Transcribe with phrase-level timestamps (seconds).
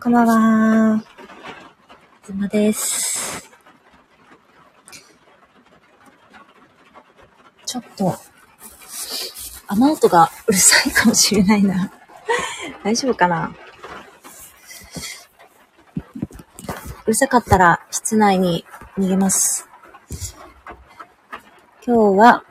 [0.00, 1.04] こんばんは。
[2.24, 3.48] ずまです。
[7.66, 8.14] ちょっと、
[9.66, 11.92] 雨音がうるさいかもしれないな。
[12.84, 13.52] 大丈夫かな？
[17.04, 18.64] うるさかったら室内に
[18.96, 19.68] 逃げます。
[21.86, 22.44] 今日は、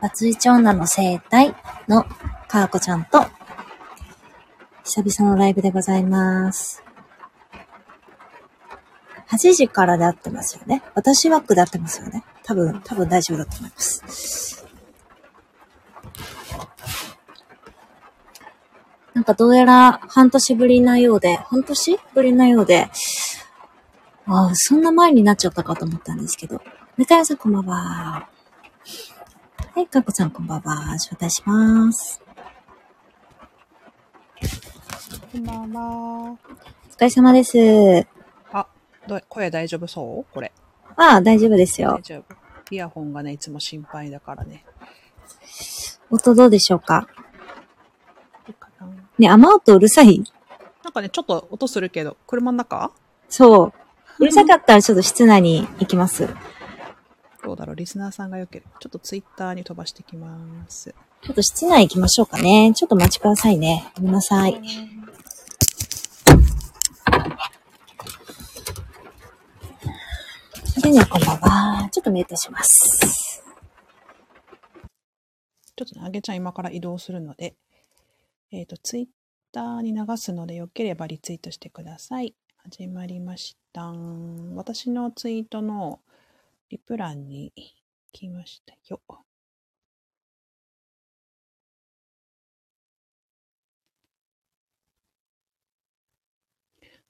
[0.00, 1.54] バツイチ女の生態
[1.88, 2.04] の
[2.48, 3.26] かーこちゃんと、
[4.84, 6.84] 久々のライブでございます。
[9.28, 10.82] 8時からで合ってますよね。
[10.94, 12.22] 私枠で合ってますよね。
[12.44, 14.66] 多分、多分大丈夫だと思います。
[19.14, 22.90] なんかどうやら半年ぶりなようで、半年ぶりなようで、
[24.26, 26.60] ああ、そんな前になっちゃったかと思ったんですけど。
[26.98, 28.28] メカヤさんこんばんは。
[29.74, 30.92] はい、かこさんこんばんは。
[30.94, 32.23] 招待します。
[35.34, 36.30] こんばんは。
[36.30, 36.36] お
[36.92, 38.06] 疲れ様です。
[38.52, 38.68] あ、
[39.08, 40.32] どう声大丈夫そう？
[40.32, 40.52] これ。
[40.94, 42.02] ああ、大丈夫ですよ大。
[42.02, 42.36] 丈夫。
[42.70, 44.64] イヤホンがね、いつも心配だからね。
[46.08, 47.08] 音どうでしょうか？
[48.46, 48.86] いいかな
[49.18, 50.22] ね、雨音うるさい？
[50.84, 52.92] なんかね、ちょっと音するけど、車の中？
[53.28, 53.72] そう。
[54.20, 56.28] うるさかったらちょっと室内に行きます。
[57.42, 57.74] どうだろう？
[57.74, 58.78] リスナーさんが良ければ。
[58.78, 60.94] ちょっとツイッターに飛ばしてきます。
[61.22, 62.72] ちょっと室内行きましょうかね。
[62.76, 63.90] ちょっとお待ちくださいね。
[63.96, 64.60] ごめんなさい。
[70.84, 71.88] ジュニアこんばんは。
[71.90, 73.42] ちょっとミュートします。
[75.74, 77.56] ちょっとね、あげちゃん今から移動するので、
[78.52, 79.06] えっ、と、ツイッ
[79.50, 82.34] ターに流すので、よければリツイートしてください。
[82.58, 83.94] 始まりました。
[84.54, 86.00] 私のツイートの
[86.68, 87.54] リプ欄に
[88.12, 89.00] 来ましたよ。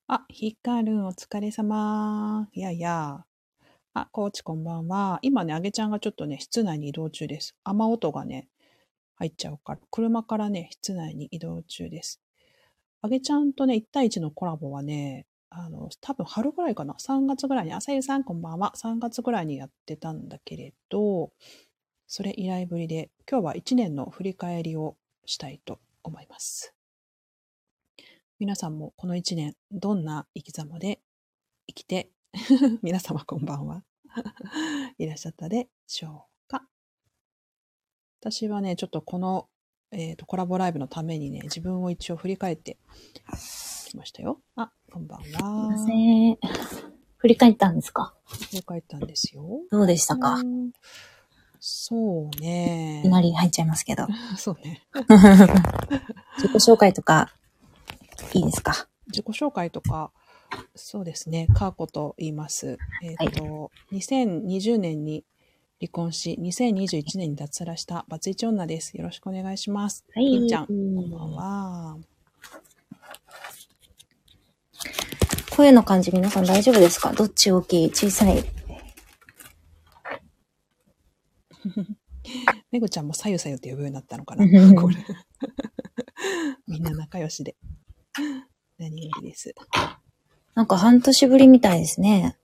[0.07, 2.49] あ、ヒカルンお疲れ様。
[2.53, 3.25] いやいや。
[3.97, 5.21] あ、コーチこんばんは。
[5.23, 7.55] 今ね、あげちゃんがちょっとね、室内に移動中です。
[7.63, 8.49] 雨音がね、
[9.15, 12.21] 入っちゃうから、車からね、室内に移動中です。
[13.03, 16.95] あげちゃんとね、1対1のコラボはね、あの、多分春ぐらいかな。
[16.95, 18.73] 3月ぐらいに、あさゆさんこんばんは。
[18.77, 21.31] 3月ぐらいにやってたんだけれど、
[22.09, 26.75] それ以来ぶりで、今日は1年の振り返りをしたいと思います。
[28.41, 31.01] 皆さんもこの1年、どんな生き様で
[31.69, 32.11] 生きて、
[32.83, 33.85] 皆様こんばんは。
[34.99, 36.67] いらっしゃったでしょうか
[38.21, 39.49] 私はね、ちょっとこの、
[39.91, 42.79] えーとコラボライブのためにね、自分を一応振り返って
[43.89, 44.41] きましたよ。
[44.57, 45.79] あ、こんばんすいまは。
[45.87, 45.93] せ
[46.33, 46.39] ん。
[47.19, 48.15] 振り返ったんですか？
[48.51, 49.45] 振り返ったんですよ。
[49.71, 50.35] どうでしたか？
[50.37, 50.73] うん
[51.67, 53.01] そうね。
[53.01, 54.07] いきなり入っちゃいますけど。
[54.37, 54.83] そうね。
[56.37, 57.33] 自己紹介とか、
[58.35, 58.89] いいですか？
[59.07, 60.13] 自己紹介とか、
[60.75, 62.79] そうですね、カーコと言います。
[63.03, 65.25] えっ、と、2020年に
[65.81, 68.97] 離婚し、2021年に脱サラしたバツイチ女です。
[68.97, 70.05] よろしくお願いします。
[70.15, 71.99] はいちゃん、こんばんは。
[75.51, 77.13] 声の感じ皆さん大丈夫ですか？
[77.13, 77.91] どっち大きい？
[77.91, 78.45] 小さい？
[82.73, 84.45] めぐちゃんもさゆさゆって呼ぶようになったのかな？
[86.67, 87.55] みんな仲良しで。
[88.79, 89.55] 何よりです。
[90.55, 92.37] なんか半年ぶりみたいですね。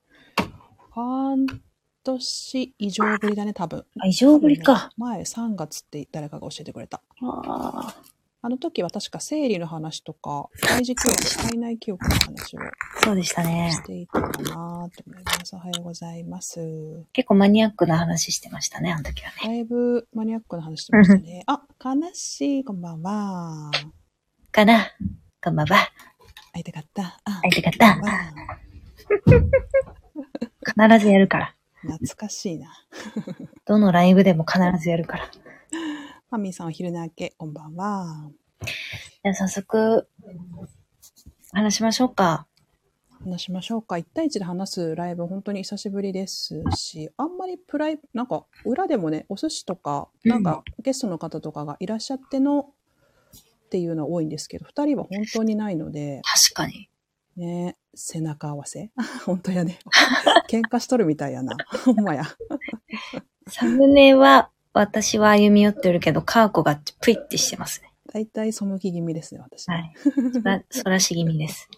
[0.91, 1.45] 半
[2.03, 3.85] 年以上ぶりだね、多分。
[3.99, 4.91] あ、異常ぶりか。
[4.97, 7.01] 前3月って誰かが教えてくれた。
[7.21, 7.95] あ
[8.43, 12.63] あの時は確か生理の話とか、胎児記憶、体内記憶の話をー
[13.03, 13.83] そうでしたねし。
[13.83, 15.55] ていたかなと思います。
[15.55, 16.59] おはようございます。
[17.13, 19.35] 結構マニアックな話してましたね、あの時はね。
[19.43, 21.43] だいぶマニアックな話してましたね。
[21.45, 23.69] あ、悲しい、こんばんは。
[24.51, 24.87] かな
[25.43, 25.77] こんばんは。
[26.53, 27.19] 会いたかった？
[27.25, 27.95] あ、会いたかった
[30.89, 31.55] 必ずやるから。
[31.81, 32.71] 懐かしいな。
[33.65, 35.29] どのライブでも必ずやるから。
[36.29, 38.29] マミーさんお昼寝明け、こんばんは。
[39.23, 40.07] じゃあ早速、
[41.51, 42.47] 話しましょうか。
[43.23, 43.95] 話しましょうか。
[43.95, 52.73] 1対1で話すライブ、本当に久しぶりですし、あんまりプライ、なんか裏でもね、お寿司とか、なんかゲストの方とかがいらっしゃっての
[53.71, 56.89] っていうのは多いんですけど、2人は本当にないので、確かに。
[57.37, 58.91] ね、背中合わせ？
[59.25, 59.79] 本当やね。
[60.51, 61.55] 喧嘩しとるみたいやな。
[61.85, 62.25] ほんまや。
[63.47, 67.93] サムネは、私は歩み寄ってるけど、カーコがプイってしてますね。
[68.11, 69.69] 大体背き気味ですね、私。
[69.69, 69.93] はい。
[70.33, 71.69] そら、そらし気味です。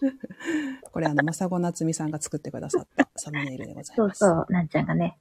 [0.90, 4.18] これあの、まさごなつみさんが作ってくださったサムネイルでございます。
[4.18, 5.16] そうそう、なんちゃんがね。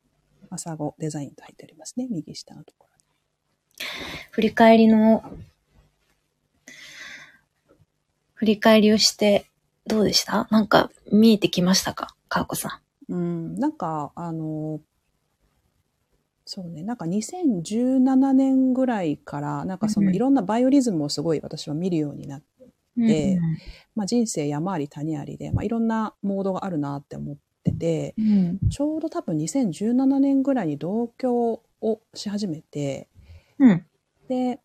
[0.49, 2.07] まさごデザインと入っておりますね。
[2.09, 2.93] 右下のところ
[4.31, 5.23] 振り返りの、
[8.43, 9.45] 振り返りをして
[9.87, 10.49] どうでした？
[10.51, 12.13] なんか見えてきましたか？
[12.27, 14.81] かおこさうん、なんか、あの、
[16.43, 22.45] そうね、なんか2017年ぐらいから、なんかそのうんいろんなバイオリズムをすごい私は見るようになって、
[23.01, 23.07] ん。
[23.07, 23.39] で
[23.95, 28.59] まあ人生山あり谷ありで、まあいろんなモードがあるなって思ってて、うん。
[28.69, 33.07] ちょうど多分2017年ぐらいに同居をし始めて、
[33.57, 33.85] うん。
[34.27, 34.59] で、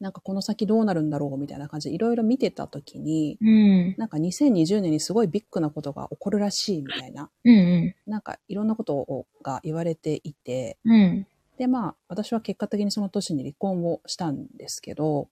[0.00, 3.94] なんかこの先どうなるんだろうみたいな感じでいろいろ見てた時に、うん。
[3.96, 7.94] なんか2020年にすごいビッグなことが起こるらしいみたいな、うん。
[8.06, 11.26] なんかいろんなことをが言われていて、うん。
[11.58, 15.28] で、まあ私は結果的にその年に離婚をしたんですけど、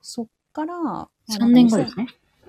[0.00, 2.06] そっから、まあ3年後ですね。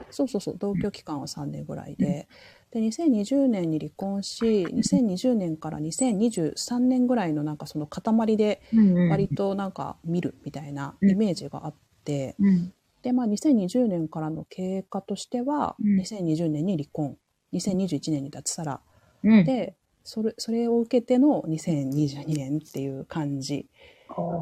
[0.10, 2.28] そうそうそう、同居期間は3年ぐらいで、
[2.72, 8.62] で、2020年に離婚し、2020年から2023年ぐらいのなんかその塊で
[9.10, 11.10] 割となんか見るみたいなうん。
[11.12, 11.74] イメージがあっ
[12.06, 12.74] て、うん。
[13.02, 16.00] で、まあ2020年からの経過としては、うん。
[16.00, 17.18] 2020年に離婚、
[17.54, 18.80] 2021年に脱サラ、
[19.24, 19.44] うん。
[19.44, 23.68] で、それ、それを受けての2022年っていう感じ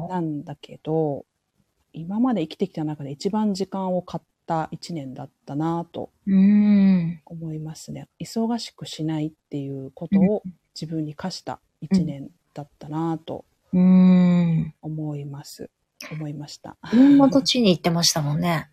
[0.08, 1.26] なんだけど、
[1.92, 7.20] 今まで生きてきた中で一番時間を買った一年だったなとうん。
[7.24, 8.08] 思いますね。
[8.20, 10.42] 忙しくしないっていうことを
[10.74, 14.74] 自分に課した一年だったなとうん。
[14.82, 15.70] 思います。
[16.10, 16.76] 思いました。
[16.92, 18.68] いろんな土地に行ってましたもんね。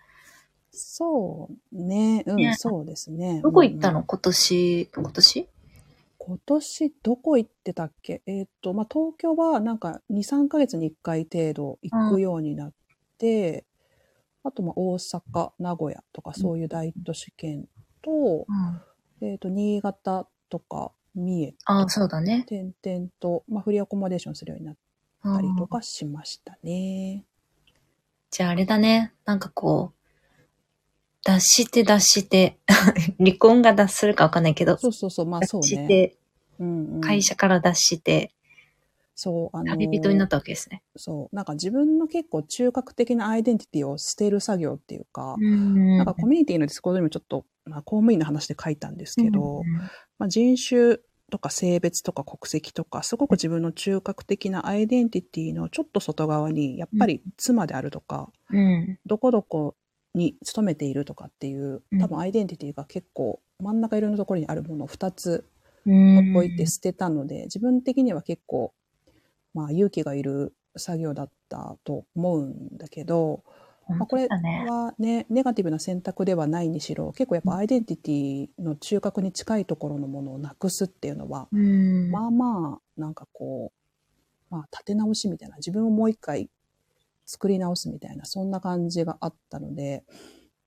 [0.72, 2.24] そうね。
[2.26, 3.42] うん、ねそうですね。
[3.44, 4.02] どこ行ったの？
[4.04, 5.48] 今年、今年？
[6.18, 8.24] 今年どこ行ってたっけ？
[8.26, 12.74] えーっと、まあ、東京はなんか2、3ヶ月に1回程度行くようになっ
[13.20, 13.66] て、
[14.48, 17.68] あとまあ大阪、名古屋とかそういう大都市圏
[18.02, 18.82] と、うん。
[19.22, 22.46] えーっと、新潟とか三重、ああ、そうだね。
[22.48, 24.76] 点々と、まあ、 free accommodation するようになっ
[25.24, 27.26] たりとかしましたね。
[28.30, 29.14] じゃああれだね。
[29.26, 29.98] なんかこう、
[31.24, 32.60] 脱して脱して、
[33.18, 35.68] 離婚が脱するかわかんないけど、そうそうそう、まあそうね。
[35.68, 36.18] 脱して、
[36.60, 38.34] うんうん、会社から脱して、
[39.20, 40.84] そう、あのー旅人になったわけですね。
[40.96, 49.64] そう、なんか自分の結構中核的なアイデンティティを捨てる作業っていうか、うんなんかコミュニティのディスコードにもちょっと、まあ、公務員の話で書いたんですけど、
[50.20, 50.98] まあ、人種
[51.32, 59.00] とか性別とか国籍とか、すごく自分の中核的なアイデンティティのちょっと外側に、やっぱり妻であるとか、うん。
[59.08, 59.76] どこどこ
[60.14, 65.44] に勤めているとかっていううん、多分アイデンティティが結構真ん中いろんなところにあるものを2つ
[65.86, 66.36] うん。
[66.36, 68.74] 置いて捨てたので、自分的には結構、
[69.58, 73.44] まあ勇気がいる作業だったと思うんだけど、
[73.90, 82.12] まあ、これはね、ネガティブな選択ではないにしろ、結構やっぱアイデンティティの中核に近いところのものをなくすっていうのは、うん。
[82.12, 83.72] まあまあ、なんかこ
[84.52, 86.50] う、まあ立て直しみたいな、自分をもう一回
[87.26, 90.04] 作り直すみたいな、そんな感じがあったので、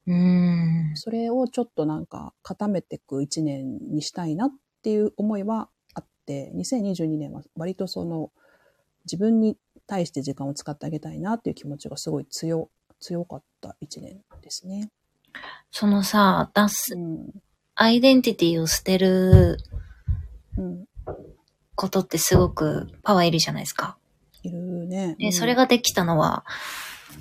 [0.07, 0.93] うん。
[0.95, 4.51] それをちょっとなんか固めていく一年にしたいなっ
[4.83, 8.33] ていう思いはあって、2022年は割とその
[9.05, 9.57] 自分に
[9.87, 12.71] 対して時間を使ってあげたいなっていう気持ちがすごい強、
[13.01, 14.91] 強かった一年ですね。
[15.71, 17.31] そのさ、出すう、ん。
[17.75, 19.59] アイデンティティを捨てる
[20.57, 20.85] うん。
[21.75, 23.97] ことってすごくパワーいるじゃないですか。
[24.43, 25.17] いるね。
[25.19, 26.45] で、うんそれができたのは、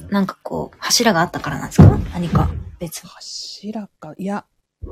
[0.10, 1.98] なんかこう、柱があったからなんですか？
[2.14, 2.50] 何か
[2.80, 3.10] 別に。
[3.10, 4.46] 柱か、いや、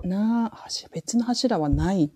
[0.04, 2.12] なあ、柱別の柱はない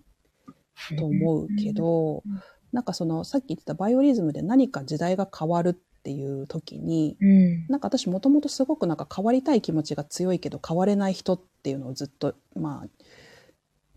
[0.98, 7.66] と思うけどうん、なんかその、さっき言ってたバイオリズムで何か時代が変わるっていう時に、うん。
[7.68, 13.04] なんか私もともとすごくなんか変わりたい気持ちが強いけど変われない人っていうのをずっと、まあ、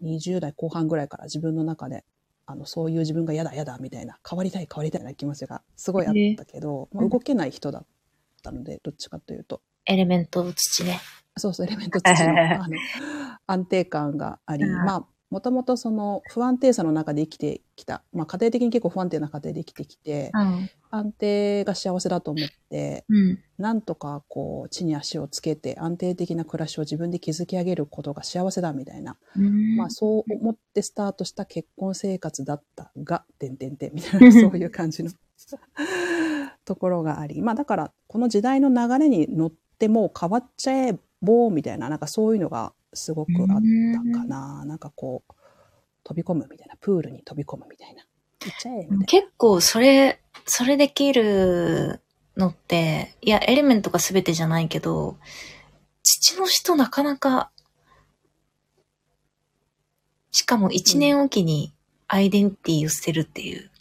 [0.04, 2.04] 20代後半ぐらいから自分の中で、
[2.46, 7.86] あの、そういう自分が嫌だ嫌だみたいな、変わりたい変わりたいな気持ちがすごいあったけど、えまあ、動けない人だっ
[8.44, 9.62] たので、どっちかというと。
[9.86, 11.00] エレメント土ね。
[11.38, 12.14] そうそう、エレメント土の
[12.64, 12.78] あの
[13.48, 20.70] 安定感があり、うんまあ、もともとその不安定さの中で生きてきた、まあ家庭的に結構不安定な家庭で生きてきて、うん。
[20.92, 23.40] 安定が幸せだと思って、うん。
[23.58, 29.76] なんとかこう地に足をつけて安定的な暮らしを自分で築き上げることが幸せだみたいな、うん。
[29.78, 35.12] まあそう思ってスタートした結婚生活だったが、てんてんてんみたいな、 そういう感じの
[36.66, 44.66] ところがあり、まあだからこの時代の流れに乗ってもう変わっちゃえぼうみたいな、なんかそういうのがすごくあったかな。
[44.66, 45.34] なんかこう、
[46.04, 48.06] 飛び込むみたいな、プールに飛び込むみたいな。
[48.46, 49.06] 行っちゃえみたいな。
[49.06, 52.02] 結構それ、それできる
[52.38, 55.18] のって、いや、エレメントが全てじゃないけど、
[56.04, 57.52] 父の人なかなか、
[60.32, 61.74] しかも一年おきに
[62.08, 63.72] アイデンティティを捨てるっていう。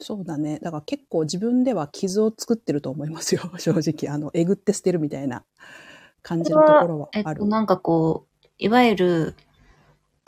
[0.00, 0.60] そうだね。
[0.62, 3.50] だから結構自分では傷を作ってると思いますよ。
[3.58, 4.12] 正直。
[4.12, 5.44] あの、えぐって捨てるみたいな
[6.22, 7.28] 感じのところはある。
[7.30, 8.27] えっと、なんかこう、
[8.58, 9.34] いわゆる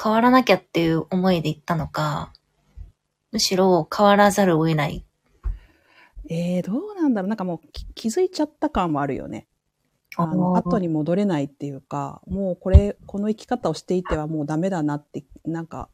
[0.02, 2.32] 変わらなきゃっていう思いで行ったのか、
[3.32, 5.04] むしろ変わらざるを得ない。
[6.28, 9.48] えー、どうなんだろうなんかもうき気づいちゃった感はあるよね。
[10.16, 15.88] あの、後に戻れないっていうか、もうこれ、この生き方をしていてはもうダメだなって、なんか、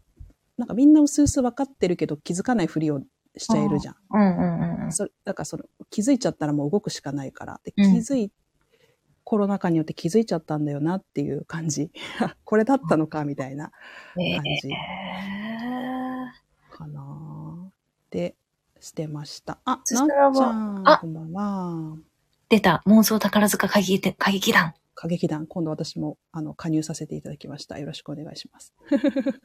[0.57, 3.00] なんかみんな薄々分かってるけど気づかないふりを
[3.37, 3.97] しちゃえるじゃん。
[4.11, 4.93] うんうんうん。
[4.93, 7.61] それだからその気づいちゃったらもう動くしかないから。
[7.64, 8.33] で気うんづい、
[9.26, 11.90] コロナ禍によって気づいちゃったんだよなっていう感じ。
[12.45, 13.73] これだったのかみたいな
[14.16, 14.73] え感じー
[16.71, 17.73] かな。
[18.11, 18.37] で、
[18.78, 19.59] してました。
[19.64, 20.09] あ、なっちゃん、
[20.88, 21.97] あこんばんは。
[22.49, 22.85] 出た。
[22.87, 24.75] 妄想宝塚歌劇歌劇団。
[24.97, 27.80] 歌劇団、今度私もあの加入させていただきました。
[27.80, 28.73] よろしくお願いします。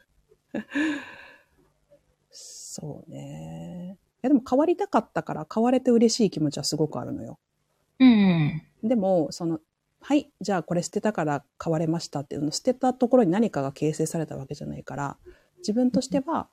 [2.30, 3.98] そうね。
[3.98, 7.40] いやでも変わりたかったから変われて嬉しい気持ちはすごくあるのよ。
[7.98, 8.62] うん。
[8.84, 9.60] でも、その、
[10.04, 15.16] はい、じゃあこれ捨てたから変われましたっていうの、捨てたところに何かが形成されたわけじゃないから、
[15.58, 16.48] 自分としては、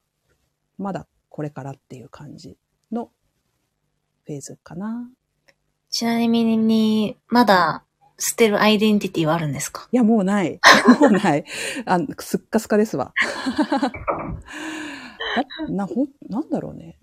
[0.77, 2.57] まだこれからっていう感じ
[2.91, 3.09] の
[4.25, 5.09] フェーズかな。
[5.89, 7.83] ちなみに、まだ
[8.19, 9.89] 捨てるアイデンティティはあるんですか？
[9.91, 10.59] いや、もうない。
[11.01, 11.43] もうない。
[11.85, 13.13] あ、すっかすかですわ。
[15.69, 16.99] な、な、ほん、なんだろうね。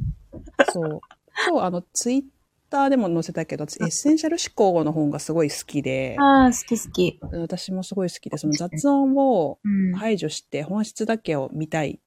[0.73, 1.00] そう。
[1.49, 2.25] 今日、あの、ツイッ
[2.71, 7.21] ターでも載せたけど、エッセンシャル思考の本がすごい好きで、ああ、好き好き。
[7.33, 9.95] 私もすごい好きで、その雑音をうん。
[9.95, 11.99] 排除して本質だけを見たいっ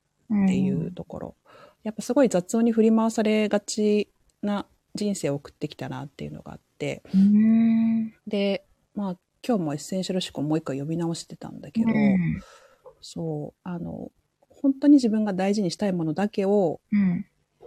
[0.46, 1.36] っていうところ。
[1.84, 4.10] やっぱすごい雑音に振り回されがち
[4.42, 8.13] な人生を送ってきたなっていうのがあって、うん。
[8.28, 12.42] で、まあ、今日もエッセンシャル思考もう一回読み直してたんだけど、うん。
[13.01, 14.12] そう、あの、
[14.50, 17.25] 本当に自分が大事にしたいものだけをうん。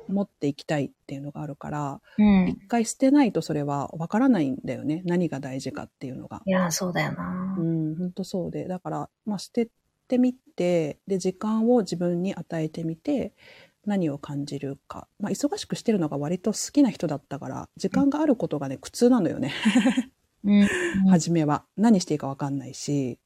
[0.09, 2.49] 持っていきたいっていうのがあるから、うん。
[2.49, 5.03] 一回捨てないとそれはわからないんだよね。
[5.05, 6.43] 何が大事かっていうのが。
[6.45, 7.63] いや、そうだよなう。
[7.63, 8.67] ん、本当そうで。
[8.69, 9.69] だから、まあ、捨て
[10.09, 13.35] てみて、で、時間を自分に与えてみて、
[13.85, 15.09] 何を感じるか。
[15.19, 19.53] まあ、忙しくしてるのが割と好きな人だったから、時間があることがね、苦痛なのよね。
[20.45, 20.69] うん。
[21.09, 21.65] 初めは。
[21.77, 23.19] 何していいかわかんないし、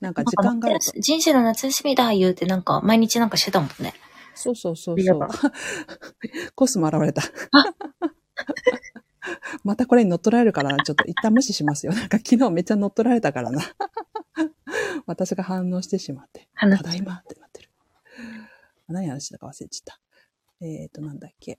[0.00, 0.92] なんか時間があると。
[1.00, 3.94] 人生の夏休みだ言うてなんか毎日なんかしてたもんね。
[4.36, 5.28] そうそうそうそう。
[6.54, 7.22] コスモ現れた。
[9.64, 11.92] またこれに乗っ取られるからな、ちょっと一旦無視しますよ。
[11.92, 13.62] なんか昨日めっちゃ乗っ取られたからな。
[15.06, 16.48] 私が反応してしまって。
[16.54, 17.70] 話ただいまってなってる。
[18.88, 20.00] 何話したか忘れちゃった。
[20.60, 21.58] えっ、ー、と、なんだっけ。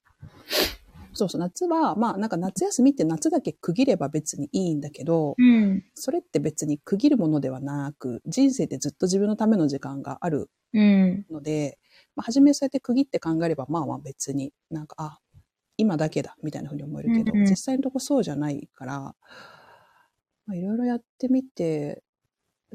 [1.13, 5.83] そうそう、夏は、まあなんか夏休みって夏だけ区切れば別にいいんだけど、うん。
[5.95, 11.25] それって別に区切るものではなく、人生ってずっと自分のための時間があるうん。
[11.31, 11.79] ので、
[12.17, 15.19] まあ、初めそうやって区切って考えれば、まあまあ別になんか、あ、
[15.77, 19.15] 今だけだ、みたいなふうに思えるけど、うんうん実際のとこそうじゃないから、ま
[20.49, 22.03] あいろいろやってみて、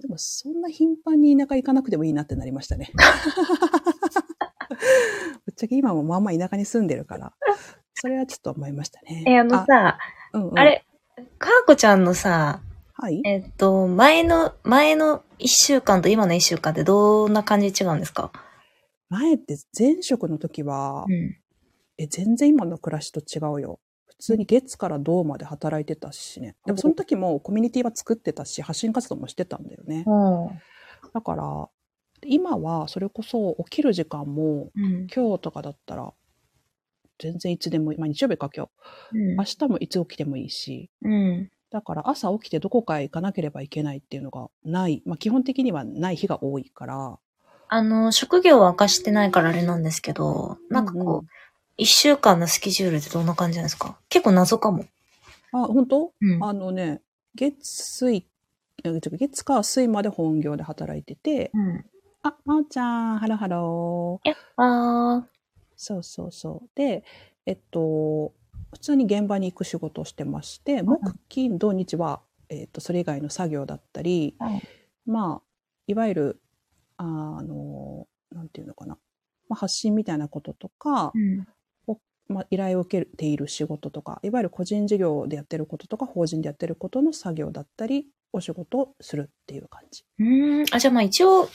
[0.00, 2.90] でもそんな頻繁に田舎行かなくてもいいなってなりましたね。
[5.44, 7.34] ぶっちゃけ今もまあまあ田舎に住んでるから、
[7.94, 9.25] それはちょっと思いましたね。
[9.26, 9.99] え、あのさ、
[10.32, 10.84] うんうんあれ、
[11.38, 12.61] かーこちゃんのさ、
[12.94, 13.20] はい？
[13.25, 18.32] えっと、前の、前の一週間と今の一週間ってどんな感じ違うんですか？
[19.12, 21.37] 前って前職の時は、ん。
[21.99, 23.78] え、全然今の暮らしと違うよ。
[24.07, 26.57] 普通に月から銅まで働いてたしね。
[26.64, 30.04] でもその時もコミュニティは作ってたし、発信活動もしてたんだよね。
[31.12, 31.69] だから、
[32.25, 35.07] 今はそれこそ起きる時間も、うん。
[35.14, 36.14] 今日とかだったら、
[37.19, 38.66] 全然いつでもいい、まあ日曜日か今
[39.12, 39.19] 日。
[39.37, 41.50] 明日もいつ起きてもいいし、うん。
[41.71, 45.02] だから朝起きてどこかへ行かなければいけないっていうのがない。
[45.04, 47.19] まあ基本的にはない日が多いから。
[47.75, 51.29] あの、職業は明かしてないからあれなんですけど、なんかうんうこう、
[51.79, 53.97] 一週間のスケジュールってどんな感じなんですか？
[54.11, 54.85] 結構謎かも。
[55.52, 56.12] あ、本当？
[56.21, 56.45] うん。
[56.45, 57.00] あのね、
[57.35, 58.26] 月水、い
[58.85, 61.85] や違う月火水まで本業で働いてて、うん。
[62.23, 64.28] あ、まおちゃん、 hello hello。
[64.29, 65.26] いや、あ
[65.75, 66.69] そうそうそう。
[66.75, 67.05] で、
[67.47, 68.35] えっと、
[68.75, 71.00] 普通に現場に行く仕事をしてまして、木、
[71.31, 74.61] 金、土日は、えっと、それ以外の作業だったり、ー。
[75.07, 75.43] まあ、
[75.87, 76.41] いわゆる、
[77.02, 78.99] あの、なんていうのかな。
[79.49, 81.47] まあ、発信みたいなこととかう、ん。
[82.28, 90.04] まあ、依頼を受けている仕事とか、いわゆる個人事業でやってることとか、法人でやってることの作業だったり、お仕事をするっていう感じ。
[90.18, 90.75] うーん。
[90.75, 91.49] あ、じゃあまあ一応、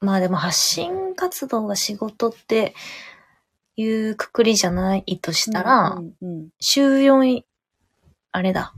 [0.00, 2.74] まあでも発信活動が仕事って
[3.76, 7.42] いうくくりじゃないとしたら、うんうんうん週4、
[8.32, 8.74] あれだ。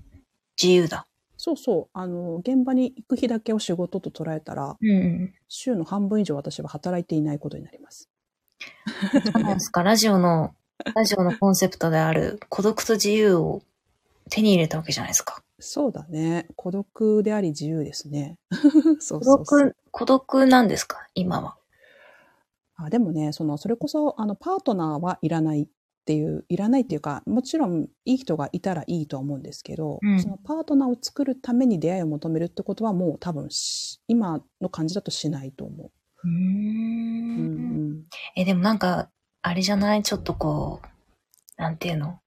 [0.61, 1.07] 自由だ。
[1.45, 1.99] そうそう。
[1.99, 5.35] あの、現場に行く日だけを仕事と捉えたら、うん。
[5.49, 8.09] 週の半分以上私は働いていないことになります。
[9.25, 9.83] そうなんですか？
[9.83, 10.55] ラジオの、
[10.95, 13.61] ラジオのコンセプトである孤独と自由を
[14.31, 15.43] 手に入れたわけじゃないですか。
[15.59, 16.47] そうだね。
[16.55, 18.39] 孤独であり自由ですね。
[19.01, 21.09] そう孤そうそう独、孤独なんですか？
[21.17, 21.57] 今は。
[22.77, 25.69] あでもね、その、それこそ、あの、パートナーはいらない
[26.03, 35.91] っていう、いらないっていうか、もちろんいい人がいたらいいとは思うんですけど、うんそのパートナーを作るために出会いを求めるってことはもう多分し、今の感じだとしないと思
[36.25, 36.31] うー
[37.37, 37.41] う。
[37.41, 37.93] うんん。
[37.95, 38.05] うん。
[38.37, 39.11] え、でもなんか、
[39.43, 40.03] あれじゃない？
[40.03, 40.81] ちょっとこ
[41.59, 42.21] う、なんていうの？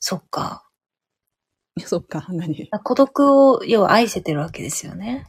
[0.00, 0.70] そっか。
[1.86, 2.72] そっか、何？
[2.84, 5.26] 孤独を、要は愛せてるわけですよね。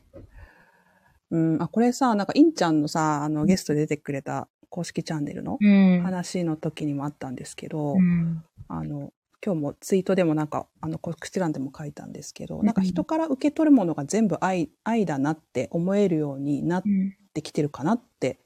[1.31, 6.01] うん、あ、これさ、なんか、インちゃんのさ、あの、ゲストで出てくれた公式チャンネルのうん。
[6.03, 8.43] 話の時にもあったんですけど、うん。
[8.67, 17.15] あの、今日もツイートでもなんか、あの、公式欄でも書いたんですけど、うんなんか人から受け取るものが全部愛、愛だなって思えるようになっうん。
[17.33, 18.39] てきてるかなって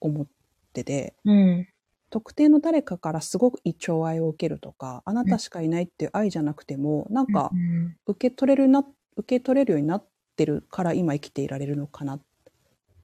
[0.00, 0.26] 思っ
[0.72, 1.68] てて、うん。
[2.10, 10.06] 特定の誰かからすごくいい寵愛を受けるとか、あなたしかいないっていう愛じゃなくても、なんかうん受け取れるな、受け取れるようになって
[10.46, 12.20] るから今生きていられるのかな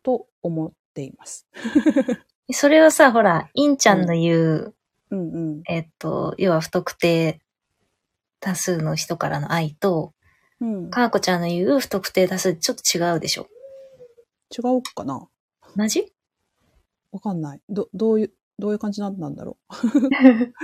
[0.03, 1.47] と思っています。
[2.53, 4.75] それはさ、ほら、インちゃんの言う、
[5.11, 5.63] うんうん。
[5.69, 7.41] えっと、要は不特定
[8.41, 10.13] 多数の人からの愛と、
[10.61, 13.49] うん、かーこちゃんの言う不特定多数ちょっと違うでしょ？
[14.57, 15.27] 違うかな？
[15.77, 16.13] 同じ
[17.13, 17.61] わかんない。
[17.69, 19.75] ど、どういう、どういう感じなんなんだろう？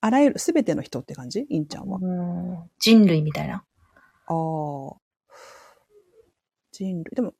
[0.00, 1.46] あらゆる、すべての人って感じ？
[1.48, 1.98] インちゃんは。
[2.00, 3.64] うん人類みたいな。
[4.26, 4.96] ああ。
[6.74, 7.14] 人類。
[7.14, 7.34] でも、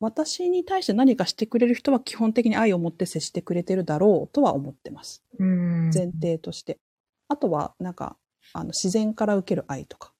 [0.00, 5.24] 私に対して何かしてくれる人は基本的に愛を持って接してくれてるだろうとは思ってます。
[5.38, 5.90] うん。
[5.92, 6.78] 前提として。
[7.28, 8.16] あとは、なんか、
[8.52, 10.12] あの、自然から受ける愛とか。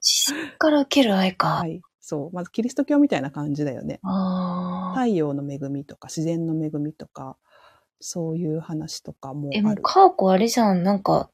[0.00, 1.48] 自然から受ける愛か。
[1.56, 1.80] はい。
[2.00, 2.34] そう。
[2.34, 3.98] まず、キリスト教みたいな感じだよね。
[4.02, 5.00] ああ。
[5.00, 7.36] 太陽の恵みとか、自然の恵みとか、
[8.00, 9.82] そういう話とかもえ、もう、ある。
[9.82, 11.30] かーこあれじゃん、なんか、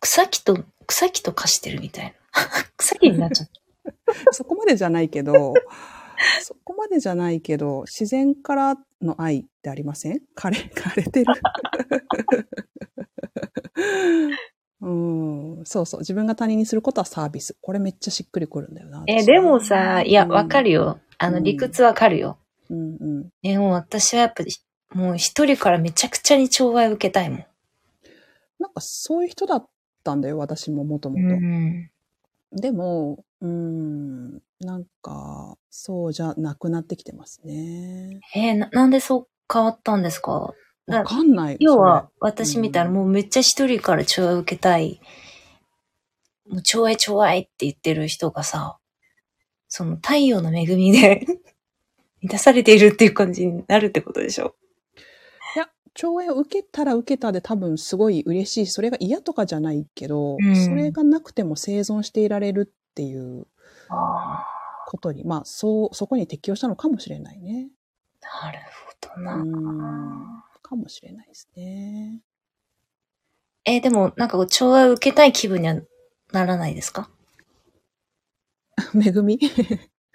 [0.00, 2.12] 草木と、草木と化してるみたいな。
[2.76, 3.65] 草木になっちゃった。
[4.32, 5.54] そこまでじゃないけど、
[6.42, 10.20] そこまでじゃないけど、自然からの愛ってありません？
[10.36, 11.32] 枯れ、 枯れてる。
[14.82, 14.90] う
[15.60, 16.00] ん、そうそう。
[16.00, 17.56] 自分が他人にすることはサービス。
[17.60, 19.02] これめっちゃしっくりくるんだよな。
[19.06, 21.00] え、私でもさ、いや、うんわかるよ。
[21.18, 22.38] あの、うん理屈わかるよ。
[22.70, 23.30] うんうん。
[23.42, 24.52] でも私はやっぱり、
[24.92, 27.38] もう一人からめちゃくちゃに寵愛を受けたいもん。
[28.58, 29.66] なんかそういう人だっ
[30.04, 31.22] たんだよ、私ももともと。
[31.22, 31.90] ん。
[32.56, 38.20] でも、うん、なんか、そうじゃなくなってきてますね。
[38.34, 40.54] えーな、なんでそう変わったんですか？
[40.88, 41.56] わかんない。
[41.60, 45.00] 要はそ、私みたいな、うんもうめっちゃ一人から寵愛を受けたい。
[46.48, 48.78] もう寵愛寵愛って言ってる人がさ、
[49.68, 51.26] その太陽の恵みで
[52.22, 54.54] 満たされているっていう感じになるってことでしょ？
[56.02, 63.46] れいや、徴愛を受けたら受けたで多分すごい嬉しいし、それが嫌とかじゃないけど、うんそれがなくても生存していられるっていう
[63.88, 64.44] あ
[64.86, 67.68] ことに、まあ、そう、そこに適応したのかもしれないね。
[68.22, 69.36] あ、なるほどうな。
[69.36, 70.42] ん。
[70.62, 72.20] かもしれないですね。
[73.64, 75.74] えーでも、なんかこう、寵愛を受けたい気分には
[76.32, 77.10] ならないですか？
[78.94, 79.38] めぐみ？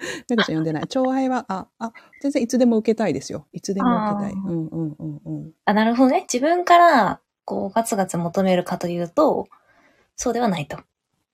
[0.30, 0.88] めぐちゃん呼んでない。
[0.88, 3.48] 徴愛は、あ、あ、全然いつでも受けたいですよ。
[3.54, 4.34] いつでも受けたい。
[4.34, 5.52] うんうんうんうん。
[5.66, 6.22] あ、なるほどね。
[6.22, 9.48] 自分から、こう、ガツガツ求めるかというと、
[10.16, 10.78] そうではないと。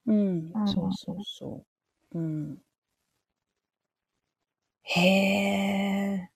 [0.05, 1.63] うんうん、そうそうそ
[2.13, 2.19] う。
[2.19, 2.57] うん。
[4.83, 6.29] へえ。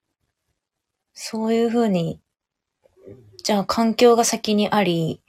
[1.13, 2.20] そういうふうに、
[3.44, 5.22] じゃあ環境が先にあり、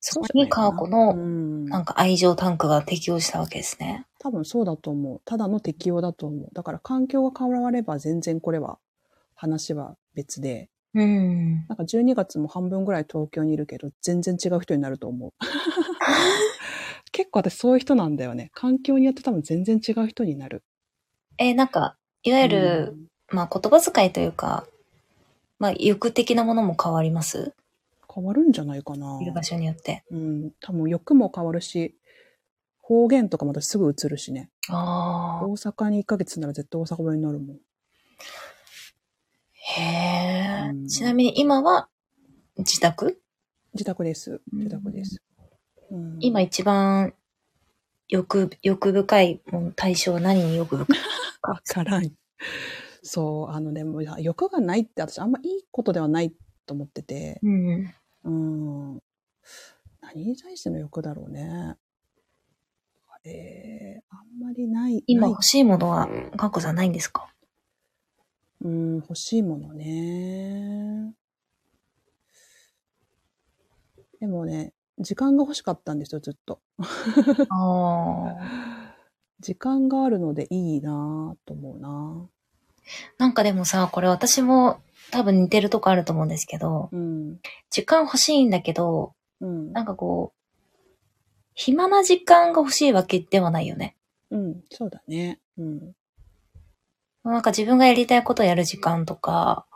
[0.00, 1.64] そこにカーコうの、ん。
[1.66, 4.06] なんか愛情タンクが適応したわけですね。
[4.22, 5.20] 多分そうだと思う。
[5.24, 6.48] ただの適応だと思う。
[6.52, 8.78] だから環境が変われば全然これは
[9.34, 11.66] 話は別で、うん。
[11.68, 15.32] なんか12月も半分ぐらい東京にいるけど、全然違う人になると思う。
[17.12, 18.50] 結構私そういう人なんだよね。
[18.54, 20.62] 環境によって多分全然違う人になる。
[21.38, 22.96] えーなんか、いわゆる、
[23.28, 24.66] まあ言葉遣いというか、
[25.58, 27.54] まあ欲的なものも変わります？
[28.12, 29.20] 変わるんじゃないかな。
[29.22, 30.02] いる場所によって。
[30.10, 30.50] うん。
[30.60, 31.94] 多分欲も変わるし、
[32.90, 34.50] 方言とかまたすぐ移るしね。
[34.68, 35.46] ああ。
[35.46, 37.56] 大阪に1ヶ月なら絶対大阪弁になるもん。
[39.52, 41.88] へえ、うんちなみに今は
[42.58, 43.20] 自宅？
[43.74, 44.40] 自宅です。
[44.52, 45.22] うん自宅です。
[45.92, 47.14] うん今一番
[48.08, 49.40] 欲、欲深い
[49.76, 50.98] 対象は何に欲深い？
[51.48, 52.10] わからん。
[53.04, 56.34] そう、あのでも、いや欲がないって私あんまいいことではない
[56.66, 57.94] と思ってて、うん。
[58.24, 58.30] う
[58.96, 59.02] ん。
[60.00, 61.76] 何に対しての欲だろうね。
[63.24, 65.02] えー、あんまりない。
[65.06, 67.28] 今欲しいものは、かっこさんないんですか？
[68.62, 71.14] うん、欲しいものね。
[74.20, 76.60] でもね、時間が欲しかったんですよ、ずっと。
[77.48, 78.96] ああ。
[79.40, 82.28] 時間があるのでいいなぁと思うな
[83.16, 87.38] なんかでもさ、これ私も多分似てるとこあると思うんですけど、うん。
[87.70, 89.72] 時間欲しいんだけど、うん。
[89.72, 90.39] なんかこう、
[91.54, 93.96] 暇な時間が欲しいわけではないよね。
[94.30, 94.60] うん。
[94.70, 95.40] そうだね。
[95.58, 95.92] うん。
[97.24, 99.66] なんか自分がやりたいことをやる時間とか、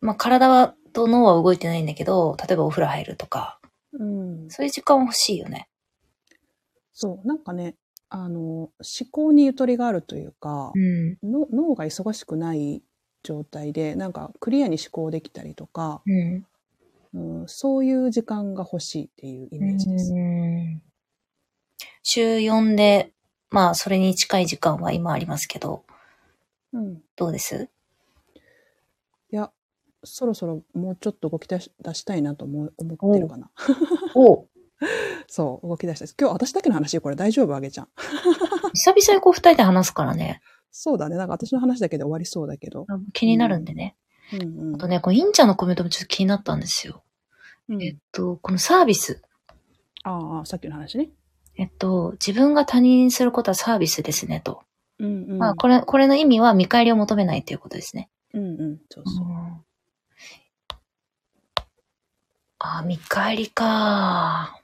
[0.00, 3.60] まあ体はと脳は動いてないんだけど、例えばお風呂入るとか、
[3.92, 4.50] うん。
[4.50, 5.68] そういう時間は欲しいよね。
[6.92, 7.26] そう。
[7.26, 7.76] なんかね、
[8.08, 8.72] あの、思
[9.10, 11.12] 考にゆとりがあるというか、ん。
[11.22, 12.82] の脳が忙しくない
[13.22, 16.46] 状態で、なんかクリアに思考できたりとか、うん。
[17.14, 20.12] うん、そういう時間が欲しいっていうイメージです。
[20.12, 20.82] うん
[22.02, 23.12] 週4で、
[23.50, 25.84] まあそれに近い時間は今ありますけど、
[26.72, 27.02] うん。
[27.16, 27.68] どうです？
[29.30, 29.52] いや、
[30.04, 33.50] そろそろもうちょっと動き出し出したいなと思う思ってるかな。
[34.14, 34.46] お
[35.28, 36.16] そう、動き出したいです。
[36.18, 37.88] 今日私だけの話これ大丈夫あげちゃん。
[38.72, 40.40] 久々にこう二人で話すからね、
[40.70, 41.16] そうだね。
[41.16, 42.86] なんか私の話だけで終わりそうだけど。
[43.12, 43.96] 気になるんでね。
[44.00, 44.36] うんう
[44.72, 47.02] んあとね、このインちゃんのコメントもちょっと気になったんですよ。
[47.68, 49.22] うんえっと、このサービス。
[50.04, 51.10] ああ、さっきの話ね。
[51.56, 54.62] えっと、自分が他人にすることはサービスですね、と。
[54.98, 55.38] うんうん。
[55.38, 58.08] まあ、これ、これの意味は見返りを求めないということですね。
[58.32, 58.78] うんうん。
[58.90, 59.26] そうそう。
[62.60, 64.60] あ、見返りか。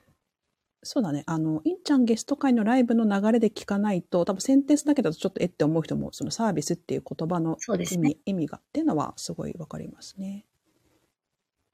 [0.84, 1.24] そうだね。
[1.26, 10.44] あの、インちゃんゲスト会のライブの流れで聞かないと、多分センテンスだけだとちょっとえって思う人も、そのサービスっていう言葉のそうですね意味、意味がっていうのはすごいわかりますね。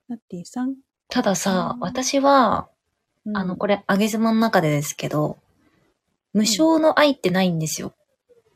[0.09, 0.77] ナッティさん？
[1.09, 2.69] たださ、うん私は、
[3.27, 5.39] うんあの、これ、あげ妻の中でですけど、
[6.33, 7.93] 無償の愛ってないんですよ。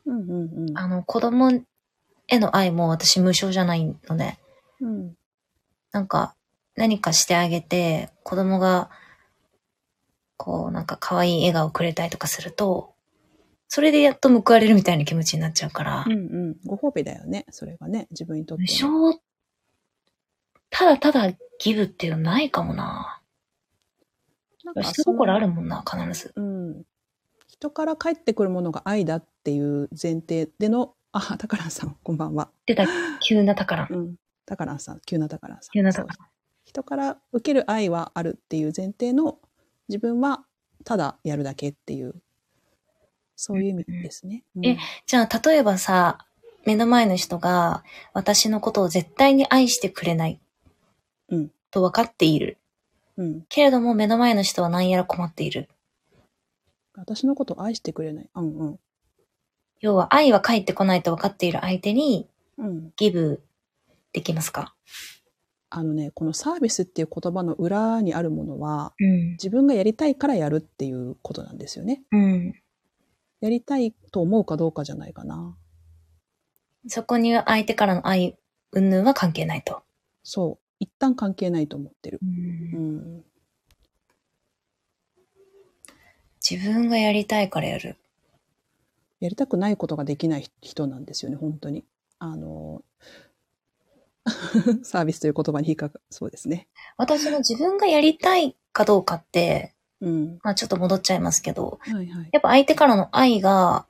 [0.05, 0.77] うんうんうん。
[0.77, 1.51] あの、子供
[2.27, 4.37] への愛も私無償じゃないので、
[4.79, 5.15] うん。
[5.91, 6.35] なんか、
[6.75, 8.89] 何かしてあげて、子供が、
[10.37, 12.93] こう、なんか可愛い笑顔くれたりとかすると、
[13.67, 16.15] それでやっと報われるみたいな気持ちになっちゃうから、うんう
[16.51, 16.55] ん。
[16.65, 17.45] ご褒美だよね。
[17.49, 19.11] それがね、自分にとって無の。
[19.11, 19.17] 償、
[20.69, 23.21] ただただギブっていうのないかもな。
[24.63, 26.33] なんか下心あるもんな、必ず。
[26.35, 26.83] うん。
[27.47, 32.49] 人から返ってくるものが愛だっていう前提での、あ、タカランさん、こんばんは。
[32.65, 32.85] 出た、
[33.21, 33.87] 急な宝。
[33.89, 34.15] うん。
[34.45, 35.71] タカランさん、急なタカランさん。
[35.71, 36.29] 急なそう宝。
[36.65, 39.39] 人から受ける愛はあるっていう前提の、
[39.89, 40.45] 自分は
[40.83, 42.15] ただやるだけっていう、
[43.35, 44.43] そういう意味ですね。
[44.55, 46.25] うんえじゃあ、例えばさ、
[46.65, 50.39] 目の前の人が私のことを絶対に愛してくれない。
[51.29, 52.57] うんと分かっている。
[53.17, 53.45] うん。
[53.49, 55.69] けれども目の前の人は何やら困っている。
[56.95, 58.29] 私のことを愛してくれない。
[58.35, 58.79] うんうん。
[59.81, 62.91] 要は愛は返ってこないと分かっている相手にうん。
[62.95, 63.43] ギブ
[64.13, 64.73] できますか？
[65.69, 69.31] あのね、このサービスっていう言葉の裏にあるものは、うん。
[69.31, 72.03] 自分がやりたいからやるっていうことなんですよね。
[72.11, 72.53] うん。
[73.41, 75.57] やりたいと思うかどうかじゃないかな。
[76.87, 78.37] そこには相手からの愛、
[78.71, 79.83] 云々は関係ないと。
[80.23, 80.65] そう。
[80.79, 82.19] 一旦関係ないと思ってる。
[82.21, 83.23] ううんん。
[86.47, 87.97] 自分がやりたいからやる。
[89.19, 91.85] やりたくないことができない人なんですよね、本当に。
[92.19, 92.83] あの、
[94.83, 96.67] サービスという言葉に引っかかそうですね。
[96.97, 100.39] 私の自分がやりたいかどうかって、うん。
[100.43, 102.29] まあちょっと戻っちゃいますけど、はいはい。
[102.31, 103.85] やっぱ相手からの愛が、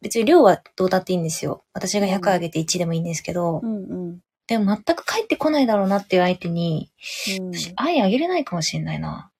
[0.00, 1.64] 別に量はどうだっていいんですよ。
[1.72, 4.20] 私が100あげて1でもいいんですけど、うんうん。
[4.46, 6.90] でも全く返ってこないだろうなっていう相手に、
[7.40, 9.30] うん私愛あげれないかもしれないな。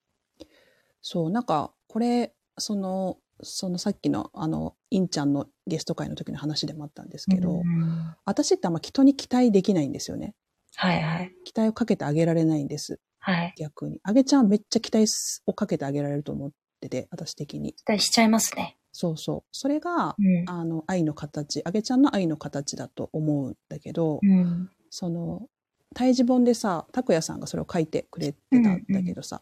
[1.01, 10.33] そう、なんか、これ、その、そのさっきの、あの、インちゃんのゲスト会の時の話でもあったんですけど、うん私ってあんま人に期待できないんですよね。
[10.75, 11.33] はいはい。
[11.43, 12.99] 期待をかけてあげられないんです。
[13.19, 13.53] はい。
[13.57, 13.99] 逆に。
[14.03, 15.05] あげちゃんめっちゃ期待
[15.45, 17.73] をかけてあげられると思ってて、私的に。
[17.73, 18.77] 期待しちゃいますね。
[18.93, 19.43] そうそう。
[19.51, 20.49] それが、うん。
[20.49, 24.69] あの、愛の形、あげちゃんの愛の形だと思うんだけど、うん。
[24.89, 25.49] その、
[25.93, 29.41] 胎児本でさ、拓也さんがそれを書いてくれてたんだけどさ、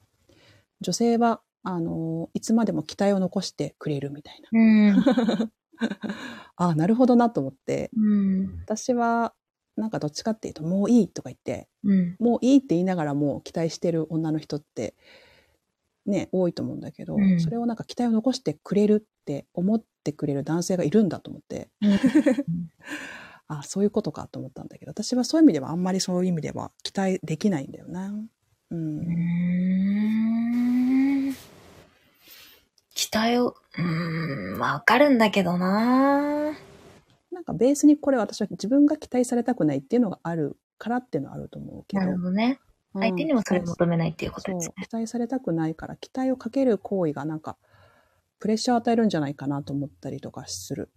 [0.82, 4.50] 女性は、あの、いつまでも期待を残してくれるみたいな。
[4.52, 4.96] うん。
[6.56, 8.60] ああ、なるほどなと思って、うん。
[8.64, 9.34] 私は、
[9.76, 12.16] なんかどっちかっていうと、もういいとか言って、うん。
[12.20, 14.96] もういいって言いながらも期待してる女の人って、
[16.06, 21.70] ね、多いと思うんだけど、うんそれをなんか期待を残してくれるって思ってくれる男性がいるんだと思って、
[23.48, 28.14] ああ、そういうことかと思ったんだけど、私はそういう意味ではあんまりそういう意味では期待できないんだよな。
[28.72, 28.98] うん。
[28.98, 30.93] うん。
[33.14, 33.82] 期待を、う
[34.56, 36.52] ん、わかるんだけどな
[37.32, 42.60] なんかベースにこれ私は自分が期待されたくないっていうのがあるからっていうのはあると思うけどな、るほどね。
[42.94, 44.74] 相手にもそれを求めないっていうことですね。
[44.88, 47.58] 期待されたくないから、期待をかける行為がなんか、
[48.40, 50.92] プレッシャーを与えるんじゃないかなと思ったりとかする。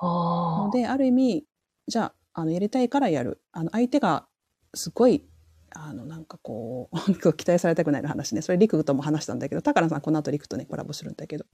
[0.00, 1.46] あので、ある意味、
[1.86, 3.42] じゃあ、あの、やりたいからやる。
[3.52, 4.26] あの、相手が、
[4.74, 5.26] すごい、
[5.74, 6.96] あの、なんかこう、
[7.34, 8.42] 期待されたくないの話ね。
[8.42, 11.44] それ、リクとも話したんだけど、高野さん、この後リクとね、コラボするんだけど、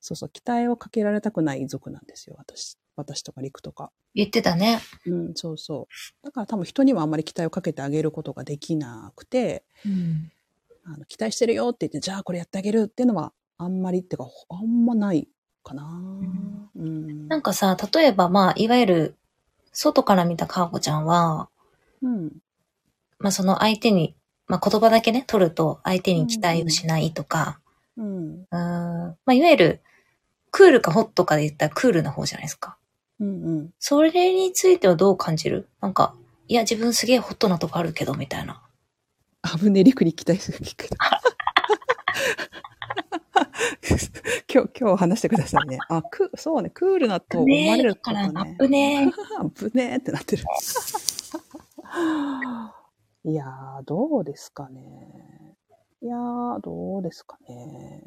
[0.00, 2.78] そうそう、期待をかけられたくない族なんですよ、私。
[2.96, 3.92] 私とかリクとか。
[4.14, 4.80] 言ってたね。
[5.06, 5.88] うん、そうそ
[6.22, 6.24] う。
[6.24, 10.32] だから多分人にはあんまり期待をかけてあげることができなくて、うん。
[10.84, 15.28] あの期待してるよって言って、じゃあこれやってあげるっていうのは、あんまりっていうか、あんまない
[15.62, 16.00] かな。
[16.76, 17.28] うん。
[17.28, 19.16] なんかさ、例えばまあ、いわゆる、
[19.72, 21.50] 外から見たかーこちゃんは、
[22.02, 22.32] うん。
[23.18, 24.14] まあその相手に、
[24.46, 27.60] まあ言葉だけね、取ると相手に期待をしないとか、
[27.96, 28.42] うん。
[28.42, 29.80] うーん、まあいわゆる、
[30.50, 32.76] クールかホットかで言ったらクールな方じゃないですか。
[33.20, 33.30] うんう
[33.62, 33.70] ん。
[33.78, 35.68] それについてはどう感じる？
[35.80, 36.14] なんか、
[36.48, 38.62] いや、自分すげえホットなとこあるけど、みたいな。
[39.58, 40.88] 危ねえ、リクに期待する聞く。
[44.52, 45.78] 今日、今日話してくださいね。
[45.88, 49.12] あ、く、そうね、クールなと思われるから、アップね。
[49.54, 50.44] ぶねーってなってる。
[53.26, 55.56] いやー、どうですかね。
[56.00, 58.04] いやー、どうですかね。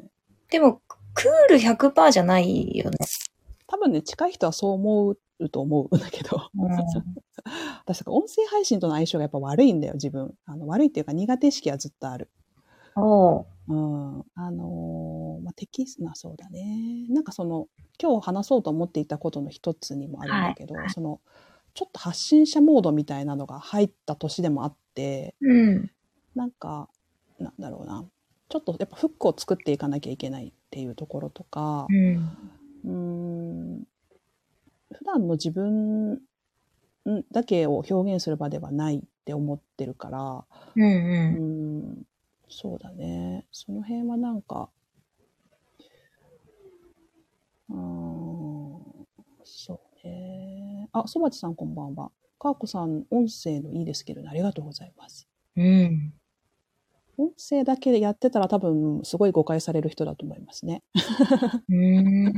[0.50, 0.80] でも、
[1.12, 2.96] クール100%じゃないよね。
[3.66, 6.48] 多分ね、近い人はそう思うと思うんだけど。
[6.58, 6.70] うん
[7.84, 10.34] 私、音声配信との相性がやっぱ悪いんだよ、自分。
[10.46, 12.30] あの悪いっていうか苦手意識はずっとある。
[12.96, 14.24] おううん。
[14.34, 17.06] あのーまあ、テキストな、そうだね。
[17.08, 17.68] なんかその、
[18.00, 21.20] 今日話そうと思っていたことの一つにもあるんだけど、はいはいその、
[21.74, 24.80] ちょっと発信者モードみたいなのが入った年でもあって、
[25.40, 25.90] うん。
[26.34, 26.88] なんか、
[27.38, 28.04] なんだろうな。
[28.48, 32.16] ちょっとやっぱフックを作っていかなきゃいけないっていうところとかう、ん。
[32.84, 33.84] うーん、
[34.92, 36.20] 普段の自分
[37.32, 40.44] だけを表現する場ではないって思ってるから、
[40.76, 41.78] うんううん。
[41.92, 42.02] ん、
[42.48, 43.46] そうだね。
[43.52, 44.68] その辺はなんか、
[47.68, 49.06] うーん、
[49.44, 50.88] そうね。
[50.92, 52.10] あ、そばちさんこんばんは。
[52.40, 55.28] かーこさん、音声のいいですけどね、ありがとうございます。
[55.56, 56.14] うん。
[57.18, 60.82] 音声だけでやってたら多分、すごい誤解される人だと思いますね。
[61.68, 62.32] うん。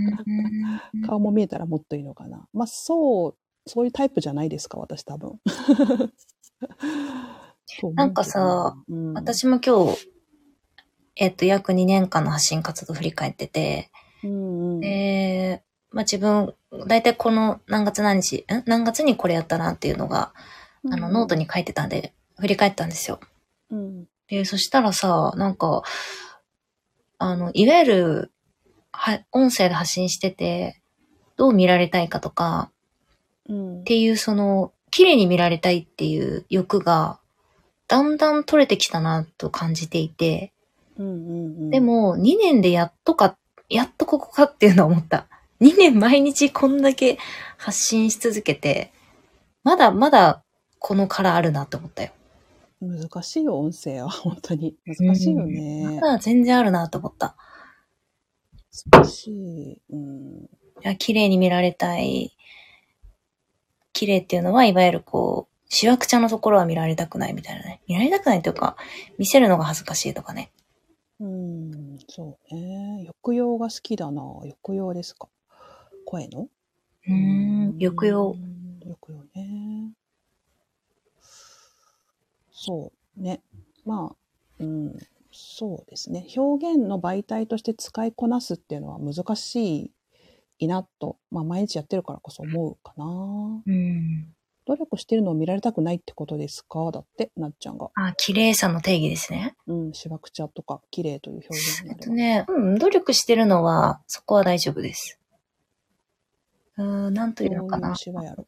[1.07, 2.49] 顔も見えたらもっといいのかな。
[2.53, 5.41] まあ、そう、そういうタイプじゃないですか、私多分。
[7.95, 10.09] なんかさ、うん、私も今日、
[11.15, 13.93] えっと、約2年間の発信活動振り返ってて、
[14.25, 15.63] うんうん、で、
[15.93, 16.55] まあ、自分、
[16.87, 18.63] だいたいこの何月何日、ん？
[18.67, 20.33] 何月にこれやったなっていうのが、
[20.91, 23.21] あの、ノートに書いてたんで、振り返ったんですよ。
[23.71, 25.83] うん、で、そしたらさ、なんか、
[27.19, 28.33] あの、いわゆる、
[28.91, 30.81] は、音声で発信してて、
[31.37, 32.71] どう見られたいかとか、
[33.49, 33.81] うん。
[33.81, 37.19] っていうその、綺麗に見られたいっていう欲が、
[37.89, 40.53] だんだん取れてきたなと感じていて、
[40.99, 43.37] うんうんうん、で、も2年でやっとか、
[43.69, 45.27] やっとここかっていうのは思った。
[45.63, 47.19] 2年毎日こんだけ
[47.57, 48.93] 発信し続けて、
[49.63, 50.43] まだまだ
[50.81, 52.11] この殻あるなって思ったよ。
[52.81, 54.11] 難しいよ、音声は。
[54.11, 54.75] 本当に。
[54.85, 56.01] 難しいよね。
[56.01, 57.37] まだ全然あるなと思った。
[58.91, 59.81] 難しい。
[59.91, 60.37] うん。
[60.41, 60.49] い
[60.83, 62.37] や綺麗に見られたい。
[63.93, 67.83] 綺麗っていうのは、いわゆるこう、しわくちゃのところは見られたくないみたいなね。
[67.87, 68.77] 見られたくないというか、
[69.17, 70.51] 見せるのが恥ずかしいとかね。
[71.21, 73.07] うん、そうね。
[73.25, 74.23] 抑揚が好きだな。
[74.23, 75.29] 抑揚ですか。
[76.05, 76.49] 声の？
[77.07, 78.37] うーん、抑揚う。
[78.37, 79.91] ん抑揚ね。
[82.53, 83.41] そうね。
[83.85, 84.17] まあ、
[84.61, 84.97] うん、
[85.33, 86.27] そうですね。
[86.37, 89.93] 表現の媒体として使いこなすっていうのは難し
[90.59, 93.05] いなと、まあ毎日やってるからこそ思うかな。
[93.67, 94.35] うん。
[94.65, 96.93] 努力してるのを見られたくないってことですか？
[96.93, 97.91] だって、なっちゃんが。
[97.97, 99.57] あ、綺麗さの定義ですね。
[99.67, 102.01] うん、しわくちゃとか、綺麗という表現になる。
[102.01, 105.19] とね、うん、努力してるのは、そこは大丈夫です。
[106.79, 107.95] うーん、なんというのかな。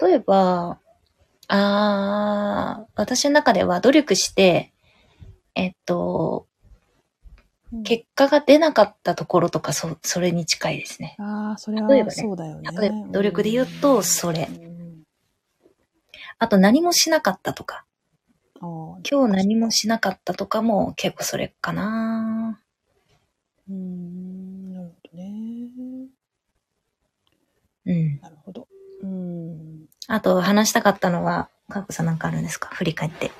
[0.01, 0.79] 例えば、
[1.49, 4.73] あー、私の中では努力して、
[5.55, 6.55] えっと、うん
[7.83, 11.17] 結果が出なかったところとか、そ、それに近いですね。
[11.19, 12.71] ああ、それは例えばねそうだよね。
[12.79, 15.03] 例えば努力で言うとそれうん
[16.39, 17.85] あと何もしなかったとか、
[18.61, 22.61] 今日何もしなかったとかも結構それかな。
[23.69, 26.09] うーん、なるほどね。
[27.87, 28.21] うん。
[28.21, 28.69] なるほど。
[29.03, 29.87] うん。
[30.09, 32.69] あと話したかったのは、かっこさんなんかあるんですか？
[32.75, 33.31] 振り返って。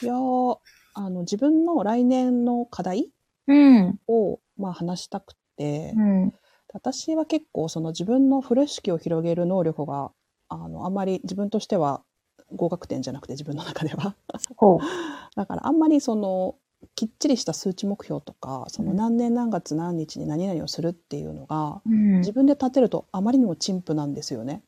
[0.00, 0.58] いやー
[0.94, 3.10] あの、自分の来年の課題
[3.46, 3.98] うん。
[4.08, 6.34] を、まあ、話したくて、うん。
[6.72, 10.10] 私は結構その自分の風呂敷を広げる能力が、
[10.48, 12.02] あの、あまり自分としては
[12.54, 14.14] 合格点じゃなくて自分の中では。
[14.56, 14.78] ほう。
[15.36, 16.56] だからあんまりその、
[16.94, 24.62] きっちりした数値目標とか、その何年何月何日に何々をするっていうのが、うん自分で立てるとあまりにも陳腐なんですよね。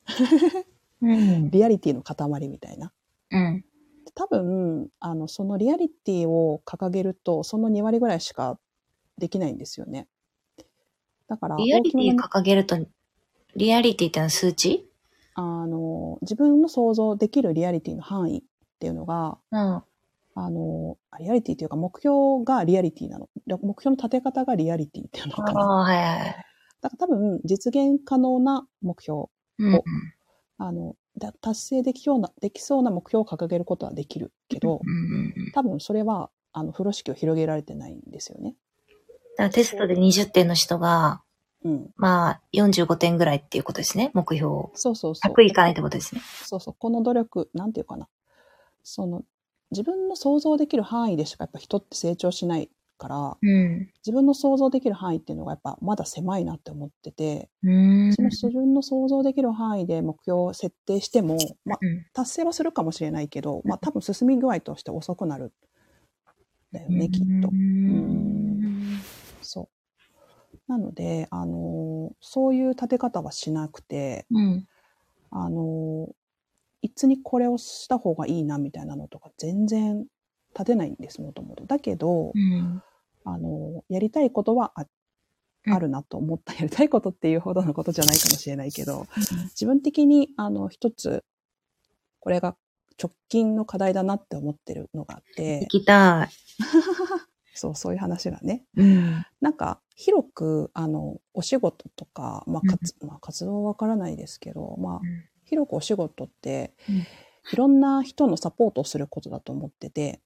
[1.03, 1.51] うん。
[1.51, 2.93] リアリティの塊みたいな。
[3.31, 3.65] うん。
[4.15, 8.59] 多分、あの、そのリアリティを掲げると、その2割ぐらいしか
[9.19, 10.09] できないんですよね。
[11.29, 12.77] だから、リアリティ掲げると、
[13.57, 14.91] リアリティってのは数値？
[15.35, 18.43] あの、自分の想像できるリアリティの範囲っ
[18.79, 19.83] ていうのが、うん。
[20.43, 23.29] あの、あリアリティっていうか目標がリアリティなの。
[23.47, 25.61] で目標の立て方がリアリティっていうのかな。
[25.61, 26.47] ああ、はいはい。
[26.81, 29.25] だから多分、実現可能な目標、
[29.59, 29.83] うん。
[30.57, 34.81] あの、だ達成できそうな、できそうな目標を掲げることはできるけど。
[35.53, 38.57] 多分それは、あの、風呂敷を広げられてないんですよね。
[39.37, 41.23] だからテストで20点の人が、
[41.63, 41.91] うん。
[41.97, 44.11] まあ、45点ぐらいっていうことですね。
[44.15, 44.71] 目標を。
[44.73, 45.35] そうそうそう。
[45.35, 46.23] 100いかないってことですね。
[46.47, 46.77] そうそう。
[46.79, 48.09] この努力、なんていうかな。
[48.83, 49.23] その、
[49.71, 53.91] 自分の想像できる範囲でしかやっぱ人って成長しないから、うん。
[54.05, 58.13] 自分の想像できる範囲っていうのがやっぱまだ狭いなって思ってて、うん。
[58.13, 65.53] その自分の想像できる範囲で目標を設定しても、まあ、うん達成はするかもしれないけど、まあ多分進み具合として遅くなる。
[66.73, 67.53] だよね、きっとう。
[67.93, 69.01] ん。
[69.43, 69.71] そ
[70.69, 70.73] う。
[70.73, 74.67] なので、あの、そういう立て方はしなくて、うん。
[75.31, 76.09] あの、
[76.83, 80.07] いつにこれをした方がいいなみたいなのとか全然
[80.55, 81.67] 立てないんです、もともと。
[81.67, 82.83] だけど、うん。
[83.25, 84.89] あの、やりたいことはあうん
[85.75, 86.55] あるなと思った。
[86.55, 89.07] やりたいことっていうほどのことじゃないかもしれないけど、
[89.51, 91.23] 自分的に、あの、一つ、
[92.19, 92.57] これが
[93.01, 96.29] 直近の課題だなって思ってるのがあっ行て、きたい。
[97.55, 98.65] そう、そういう話がね。
[98.75, 99.23] うん。
[99.43, 105.01] なんか、広く、あの、お仕事とか、まあ、かつまあ、活動はわからないですけど、まあ、
[105.51, 107.07] 広くお仕事って、うん
[107.53, 110.21] いろんな人のサポートをすることだと思ってて、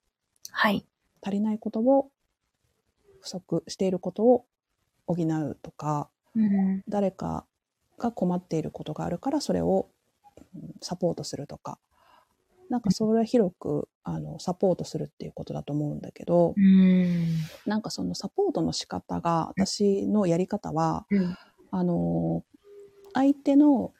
[0.50, 0.84] はい。
[1.22, 2.10] 足りないことを、
[3.20, 4.44] 不足していることを
[5.06, 6.82] 補うとか、うん。
[6.88, 7.46] 誰か
[7.98, 9.88] が困っていることがあるから、それを
[10.54, 11.78] うんサポートするとか、
[12.68, 17.38] なんかそれは広く、あの、サポートするっていうことだと思うんだけど、うん。
[17.64, 21.34] なんかそのサポートの仕方が、私のやり方は、うん。
[21.70, 22.44] あの、
[23.14, 23.92] 相手の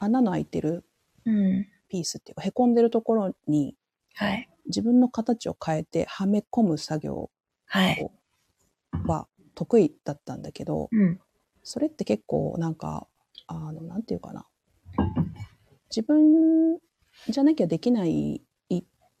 [0.00, 0.84] 穴の開いてる
[1.24, 1.66] うん。
[1.88, 3.76] ピースっていうか、へこんでるところに
[4.14, 4.48] はい。
[4.66, 7.30] 自分の形を変えてはめ込む作業
[7.66, 8.10] はい。
[9.06, 11.20] は得意だったんだけど、うん。
[11.62, 13.06] それって結構なんか、
[13.46, 14.46] あの、なんていうかな。
[15.90, 16.78] 自分
[17.28, 18.42] じゃなきゃできない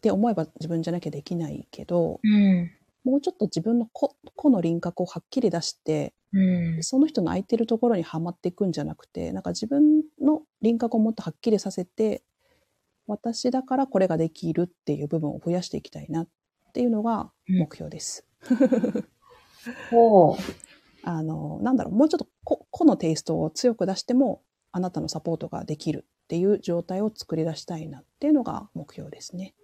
[0.00, 2.70] て思えば自分じゃなきゃできないけど、うん。
[3.04, 6.82] もうちょっと自分の個個の輪郭をはっきり出して、うん。
[6.82, 12.22] その人の空いてるところにはまっていくんじゃなくて、なんか自分の輪郭をもっとはっきりさせて、
[13.06, 16.28] 私だからこれができるっていう部分を増やしていきたいなっ
[16.72, 18.24] ていうのが目標です。
[19.90, 20.36] ほう。
[21.02, 29.54] あの、なんだろう、もうちょっと個個のテイストを強く出しても、あなたのサポートができるっていう状態を作り出したいなっていうのが目標ですね。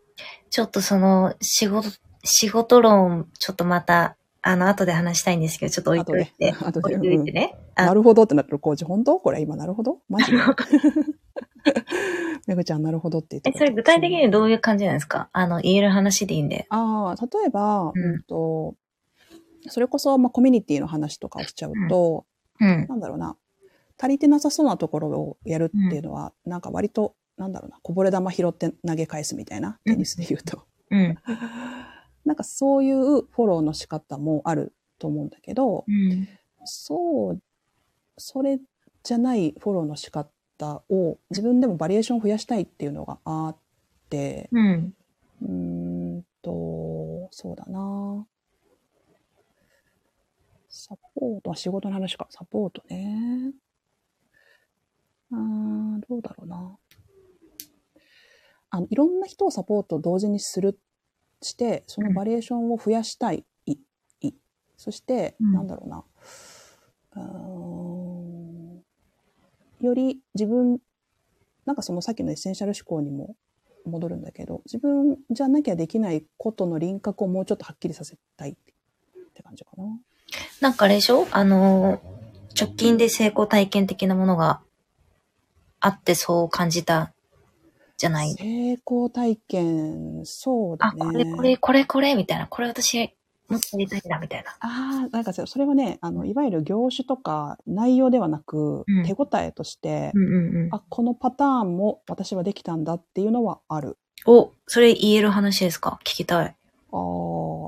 [0.50, 1.90] ちょっとその、仕事、
[2.24, 4.16] 仕事論、ちょっとまた、
[4.48, 6.94] あの、後で話したいんですけど、ちょっと置いといて、後で。
[6.96, 7.54] 置いといてね。
[7.74, 9.18] あなるほどってなってる、コーチ、本当？
[9.18, 9.98] これ今なるほど？
[10.08, 10.38] マジで？
[12.46, 15.28] めぐちゃんなるほどって言ってえ、たそれ具体的にどういう感じなんですか？
[15.32, 16.66] あの、言える話でいいんで。
[16.70, 18.02] ああ、例えば、うん。
[18.14, 18.76] うんと、
[19.68, 22.24] それこそ、まあ、コミュニティの話とかをしちゃうと、
[22.60, 22.86] うん。
[22.88, 23.36] なんだろうな、
[23.98, 30.62] 足りてなさそうなところをやるっていうのは、なんか割と、なんだろうな、こぼれ球拾って投げ返すみたいな、テニスで言うと。
[30.90, 31.16] うん。
[32.26, 36.28] なんかそういうフォローの仕方もあると思うんだけど、うん。
[36.64, 37.40] そう、
[38.18, 38.60] それ
[39.02, 43.56] じゃないフォローの仕方を自分でもバリエーションを増やしたいっていうのがあっ
[44.10, 44.94] て、うん。
[45.42, 48.26] うんと、そうだな。
[50.68, 52.26] サポートは仕事の話か。
[52.30, 53.52] サポートね。
[55.30, 56.76] うーん、どうだろうな。
[58.70, 60.78] あの、いろんな人をサポート同時にする、
[61.42, 63.44] して、そのバリエーションを増やしたい。
[63.66, 63.78] い
[64.20, 64.34] い
[64.76, 66.04] そして、うんなんだろうな。
[67.16, 68.82] うーん
[69.80, 70.78] より自分、
[71.64, 73.36] なんかそのさっきのエッセンシャル思考にも
[73.84, 78.54] 戻るんだけど、自分じゃなきゃできないことの輪郭をもうちょっとはっきりさせたいっ
[79.34, 79.84] て感じかな。
[80.60, 81.26] なんかあれでしょ？
[81.30, 82.00] あの、
[82.58, 84.60] 直近で成功体験的なものが
[85.80, 87.12] あってそう感じた
[87.96, 90.98] じゃない成功体験、そうだあ、ね。
[91.00, 92.46] これこれこれこれみたいな。
[92.46, 93.10] これ私
[93.48, 94.50] もっとやりたいんだみたいな。
[94.60, 100.74] ああ、なんかそそれはね、あの、いわゆる業種とか内容ではなく、うん手応えとして、うんうんうん。
[100.74, 103.96] あ、このパターンも私はできたんだっていうのはある。
[104.26, 105.98] お、それ言える話ですか？
[106.02, 106.56] 聞きたい。
[106.92, 106.96] あ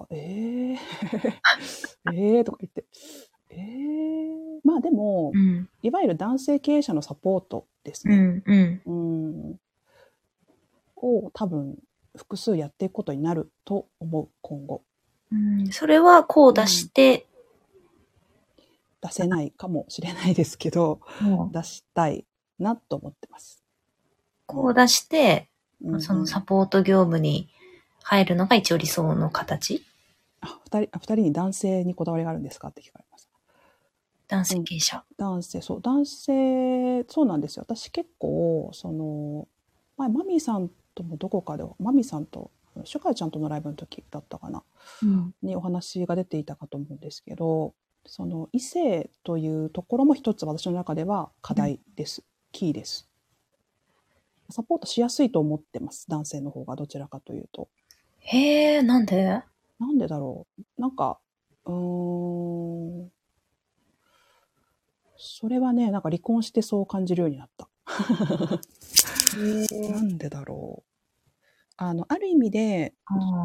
[0.03, 0.79] あ、え え
[2.13, 2.85] ええとか言って。
[3.51, 5.69] ええまあでも、うん。
[5.83, 8.17] いわゆる男性経営者のサポートですね。
[8.17, 8.43] うん。
[8.45, 8.83] うん。
[8.85, 8.93] う
[9.53, 9.57] ん。
[11.03, 11.79] を多分、
[12.17, 14.83] 複数やっていくことになると思う、今後。
[15.33, 15.69] うん。
[15.73, 17.27] それは、こう出して、
[19.01, 22.27] 出せないかもしれないですけど、もう出したい
[22.59, 23.63] なと思ってます。
[24.47, 25.49] こう出して、
[25.81, 27.49] うんうんそのサポート業務に
[28.03, 29.85] 入るのが一応理想の形？
[30.41, 32.69] あ、二人、あ二人に男性にこだわりがあるんですか？
[32.69, 33.29] って聞かれます。
[34.27, 35.05] 男性経営者。
[35.17, 37.65] 男性、そう、男性、そうなんですよ。
[37.69, 39.47] 私結構、その、
[39.97, 40.69] 前、マミーさん
[40.99, 42.51] ともどこかで、マミーさんと、
[42.85, 44.65] シュカイちゃんとのライブの時だったかな、
[45.03, 45.35] うん。
[45.43, 47.75] にお話が出ていたかと思うんですけど、
[48.05, 52.25] その異性というところも一つ私の中では課題です。
[52.53, 53.09] キーです。
[54.51, 56.07] サポートしやすいと思ってます。
[56.09, 57.69] 男性の方がどちらかというと。
[58.19, 59.43] へえ、なんで？
[59.79, 60.81] なんでだろう。
[60.81, 61.21] なんか、
[61.67, 63.13] うーん。
[65.17, 67.69] それはね、なんか離婚してそう感じるようになった。
[69.93, 70.88] なんでだろう。
[71.79, 72.93] あの、ある意味で、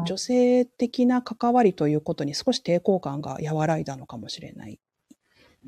[0.06, 4.80] 女性的な関わりということに少し抵抗感が和らいだのかもしれない。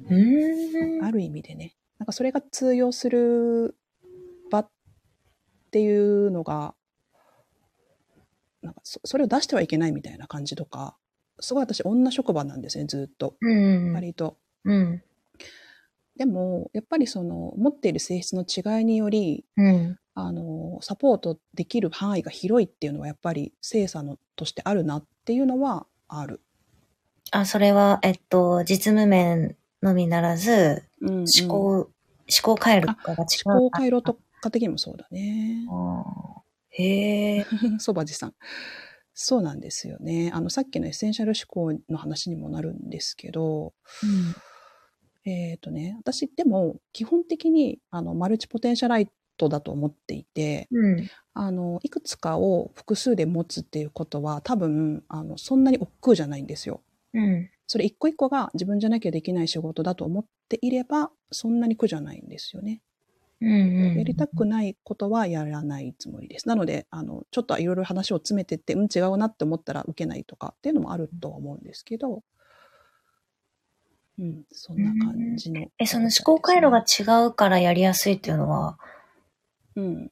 [0.09, 1.05] うーん。
[1.05, 1.77] ある意味でね。
[1.99, 3.77] なんかそれが通用する
[4.51, 4.71] 場っ
[5.71, 6.75] ていうのが、
[8.63, 10.97] なんかそそれを出してはいけないみたいな感じとか、
[11.39, 13.37] すごい私女職場なんですね、ずっと。
[13.41, 13.93] うん。
[13.93, 14.39] 割と。
[14.65, 15.03] うん。
[16.17, 19.99] でも、やっぱりその、持っている性質の違いにより、うん。
[20.15, 26.41] あの、サポートできる範囲が広いっていうのはやっぱり精査のとしてあるなっていうのはある。
[27.33, 31.89] あ、それは、えっと、実務面のみならず、うんうん思考、思
[32.43, 33.51] 考回路とかが違う。
[33.51, 35.67] 思考回路とか的にもそうだね。
[36.71, 37.47] へえ。
[37.79, 38.35] そばじさん。
[39.13, 40.31] そうなんですよね。
[40.33, 43.75] あの、さっきのエッセンシャル思考の話にもなるんですけど、
[45.27, 51.11] えっ、とね、私でも基本的にあのマルチポテンシャライトだと思っていて、うん。
[51.35, 56.83] あの、いくつかを複数で持つっていうことは多分、あの、そんなに億劫じゃないんですよ。
[57.13, 57.51] うん。
[57.67, 62.81] それ一個一個が自分じゃなきゃできない仕事だと思っていれば、そんなに苦じゃないんですよね。
[63.41, 63.51] うん。
[63.51, 63.99] うん。
[63.99, 66.49] やりたくないことはやらないつもりです。
[66.49, 72.23] なので、あの、ちょっといろいろ話を詰めてって、うん、違うなって思ったら受けないとかっていうのもあるとは思うんですけど、
[74.19, 78.79] うん、そんな感じの、え、その思考回路が違うからやりやすいっていうのは、
[79.75, 80.11] うん、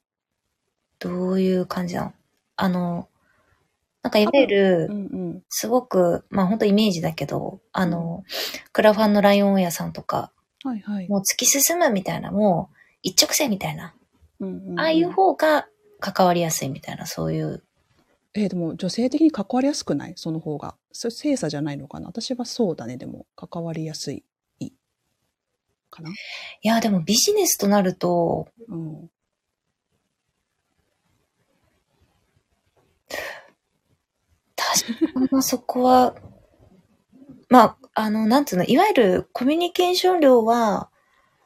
[0.99, 2.13] どういう感じなの？
[2.55, 3.09] あの、
[4.03, 5.43] なんかいわゆるう、ん、うん。
[5.49, 8.23] すごく、まあ本当イメージだけど、あの、
[8.71, 10.31] クラファンのライオン屋さんとか、
[10.63, 11.09] はいはい。
[11.09, 13.95] もう突き進むみたいな、もう一直線みたいな、
[14.39, 15.67] うんうんうんああいう方が
[15.99, 17.63] 関わりやすいみたいな、そういう。
[18.37, 20.13] えーでも女性的に関わりやすくない？
[20.17, 20.75] その方が。
[20.91, 22.07] それ精査じゃないのかな？
[22.07, 23.25] 私はそうだね、でも。
[23.35, 24.23] 関わりやすい。
[25.89, 26.09] かな？
[26.09, 26.13] い
[26.61, 29.09] や、でもビジネスとなると、うん。
[34.57, 36.15] 確かにそこは、
[37.47, 40.89] まあ、あの、なんつうの、いわゆるコミュニケーション量は、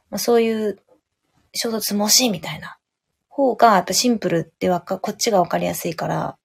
[0.10, 0.80] まあ、そういう
[1.54, 2.80] 衝突もしいみたいな
[3.28, 6.39] 方が、やっぱシンプルでわか、こっちがわかりやすいから、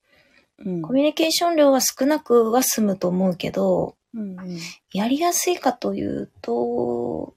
[0.58, 0.82] うん。
[0.82, 4.58] コミュニケーション量は少なくは済むと思うけど、うんうん
[4.92, 7.34] やりやすいかというと、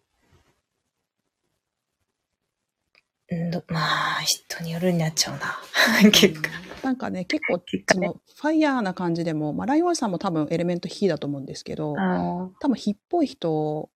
[3.29, 6.11] うんどまあ、人によるになっちゃうな。
[6.11, 6.49] 結果。
[6.83, 7.61] なんかね、結構、
[7.91, 13.89] その、ファイヤーな感じでも、まあ、ライオンさんも多分エレメント火だと思うんですけど、あ多分火っぽい人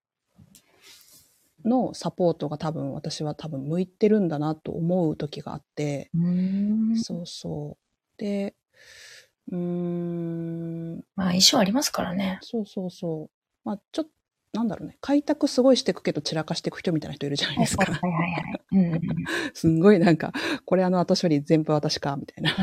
[1.63, 6.09] のサポートが多分私は多分向いてるんだなと思う時があって、
[7.03, 8.21] そうそう。
[8.21, 8.55] で、
[9.51, 12.39] うーん、まあ、相性ありますからね。
[12.41, 13.29] そうそうそう。
[13.63, 14.11] まあ、ちょっと、
[14.53, 14.97] なんだろうね。
[14.99, 17.85] 開拓すごいしていくけど散らかしていく人みたいな人いるじゃないですか。
[17.85, 18.61] はいはいはい。
[18.71, 19.01] うんうん
[19.53, 20.33] すんごいなんか、
[20.65, 22.55] これあの後処理全部私か、みたいな。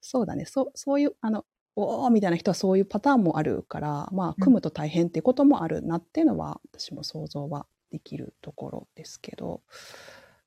[0.00, 0.44] そうだね。
[0.44, 1.44] そう、そういう、あの、
[1.76, 9.62] おーみたいな人はそういうパターンもあるから、まあ、組むと大変っていうこともあるなっていうのは、私も想像はできるところですけど、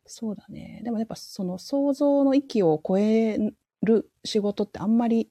[0.05, 0.82] そうだね。
[0.84, 3.39] でもやっぱその想像の域を超え
[3.84, 5.30] る仕事ってあんまり、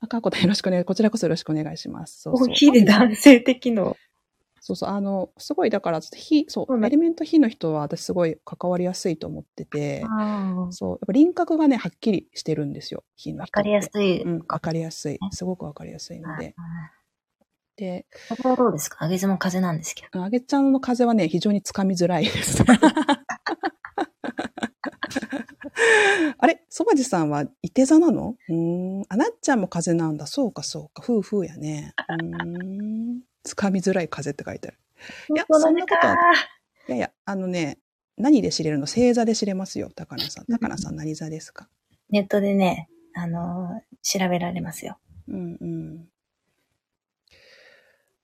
[0.00, 2.22] 赤子でよろしくお願い、こちらこそよろしくお願いします。
[2.22, 3.96] そうそう大きいで男性的の。
[4.64, 10.04] そうそう、あの、すごい、だから、火、そう、エレメント火の人は私すごい関わりやすいと思ってて。
[10.70, 13.58] そう、やっぱ輪郭がね、はっきりしてるんですよ、火の人。
[13.58, 14.22] わかりやすい。
[14.22, 15.18] うん、わかりやすい。
[15.32, 16.54] すごくわかりやすいので。
[17.74, 18.98] で、そこはどうですか？
[19.00, 20.22] あげずも風なんですけど。
[20.22, 22.62] あげちゃんの風はね、非常につかみづらいです。
[26.38, 28.36] あれそばじさんは、いて座なの？
[28.48, 29.04] うーん。
[29.08, 30.26] あ、なっちゃんも風なんだ。
[30.26, 31.02] そうか、そうか。
[31.02, 31.94] ふうふうやね。
[32.08, 33.20] うーん。
[33.42, 34.78] つかみづらい風って書いてある。
[35.34, 36.14] いやそんなことは
[36.88, 37.78] いやいや、あのね、
[38.16, 38.86] 何で知れるの？
[38.86, 40.46] 星座で知れますよ、高菜さん。
[40.46, 41.68] 高菜さん何座ですか？
[42.10, 44.98] ネットでね、あのー調べられますよ。
[45.28, 46.08] うんうん。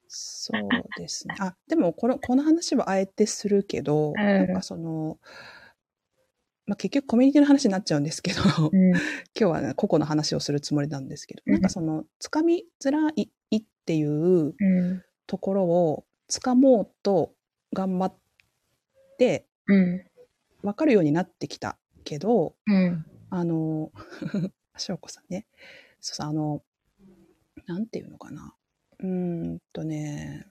[0.09, 0.61] そう
[1.01, 1.35] ですね。
[1.39, 5.19] あ、でもこの、この話はあえてするけど、んなんかその、
[6.69, 8.91] まあ、結局コミュニティの話になっちゃうんですけど、うん。
[8.93, 9.01] 今
[9.35, 13.23] 日はね、個々の話をするつもりなんですけど、なんかその、つかみづらい
[13.57, 15.03] っていううん。
[15.27, 17.35] ところをつかもうと
[17.73, 18.16] 頑張っ
[19.16, 20.05] てうん。
[20.62, 23.07] 分かるようになってきたけど、うん。
[23.31, 23.91] あの、
[24.77, 25.47] しょうこさんね。
[26.01, 26.62] そうさ、あの、
[27.66, 28.55] なんていうのかな。
[28.99, 30.47] うーんとね、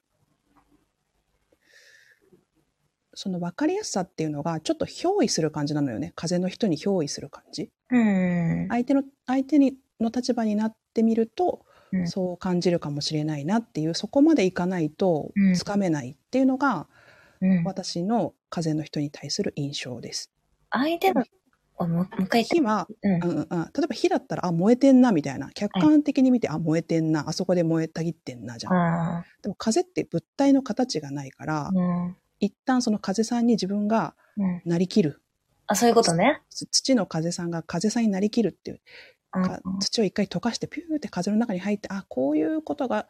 [3.20, 6.13] その分かりやすさっていうのがちょっと憑依する感じなのよね。
[6.15, 7.72] 風の人に憑依する感じ。
[7.89, 8.68] うん。
[8.70, 16.88] 相手の、相手にの立場になってみると、うんそう感じるかもしれないなっていう、そこまでいかないとうんつかめないっていうのが、
[17.41, 17.63] うん。
[17.63, 20.32] 私の風の人に対する印象です。
[20.70, 21.24] 相手の、
[21.80, 22.43] あもう一回。
[22.43, 25.49] 火は、うんうんうんうん、例えば火だったら、あ、燃えてんな、みたいな。
[25.55, 28.74] 客観的に見て、あ、燃えてんな、あそこで燃えたぎってんな、じゃん。
[28.74, 31.72] あでも風って物体の形がないから、あ。
[31.74, 32.15] うん。
[32.39, 34.61] 一旦その風さんに自分がうん。
[34.65, 35.21] なりきる。
[35.65, 36.41] あ、そういうことね。
[36.49, 38.81] つ土の風さんが風さんになりきるっていう。
[39.31, 43.07] かうん土を一回溶かしてピューって風の中に入ってあこういうことが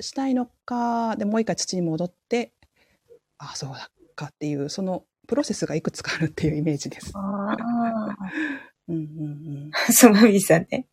[0.00, 2.52] したいのかでもう一回土に戻って
[3.36, 7.12] あそうだかっていうそのプロセスがいくつかあるっていうイメージです。
[7.14, 7.20] あ
[7.52, 8.16] あ。
[8.88, 10.86] うんうんそう、マミーさんね。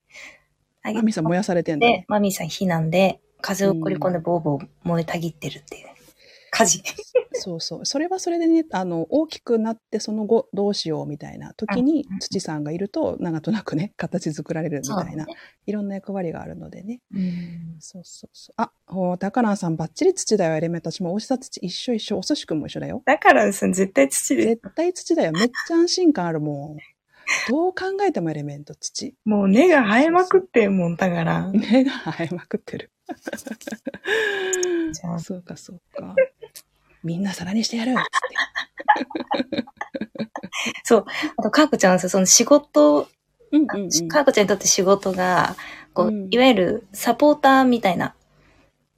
[0.83, 5.94] マミさん燃やされてんだでね。、マミーさん避難で、風を送り込んでボーボー燃えたぎってるっていう。
[6.55, 6.81] 火事。
[7.33, 7.85] そうそう。
[7.85, 15.35] それはそれでね、あの、大きくなってその後どうしようみたいな時にうん土さんがいると、なんとなくね、形作られるみたいな、ね
[15.65, 17.01] いろんな役割があるのでね。
[17.13, 17.75] うん。
[17.79, 18.53] そうそうそう。
[18.57, 20.91] あ、ほう、高蘭さんバッチリ土だよ、エレメント。
[20.91, 22.19] 私もおしさ土一緒一緒。
[22.19, 23.01] お寿司くんも一緒だよ。
[23.05, 25.33] だからさ、絶対土で、絶対土だよ。
[25.33, 26.77] めっちゃ安心感あるもん。
[27.49, 29.15] どう考えてもエレメント土。
[29.25, 31.49] もう根が生えまくってるもんだから。
[31.53, 32.91] 目が生えまくってる。
[35.19, 36.15] そうか、そうか。
[37.05, 39.65] みんな皿にしてやるっつって。
[41.37, 43.07] あと、かーこちゃんはさ、その仕事、
[43.51, 44.07] うんうんうん。
[44.07, 45.55] かーこちゃんにとって仕事が、
[45.93, 48.15] こう、うんいわゆるサポーターみたいな、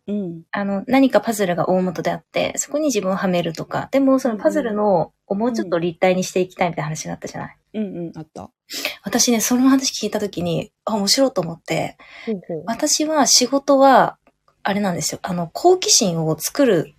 [0.07, 0.43] うん。
[0.51, 8.49] あの、何かパズルが大元であって、そこに自分をはめるとか、でもそのパズルの、をもうちょっと立体にしていきたいみたいな話があったじゃない、うんうん、あった。
[9.03, 12.63] 私ね、その話聞いたときに、あ、面白いと思って、ほうほう。
[12.65, 14.17] 私は仕事は、
[14.63, 15.19] あれなんですよ。
[15.23, 16.93] あの、好奇心を作る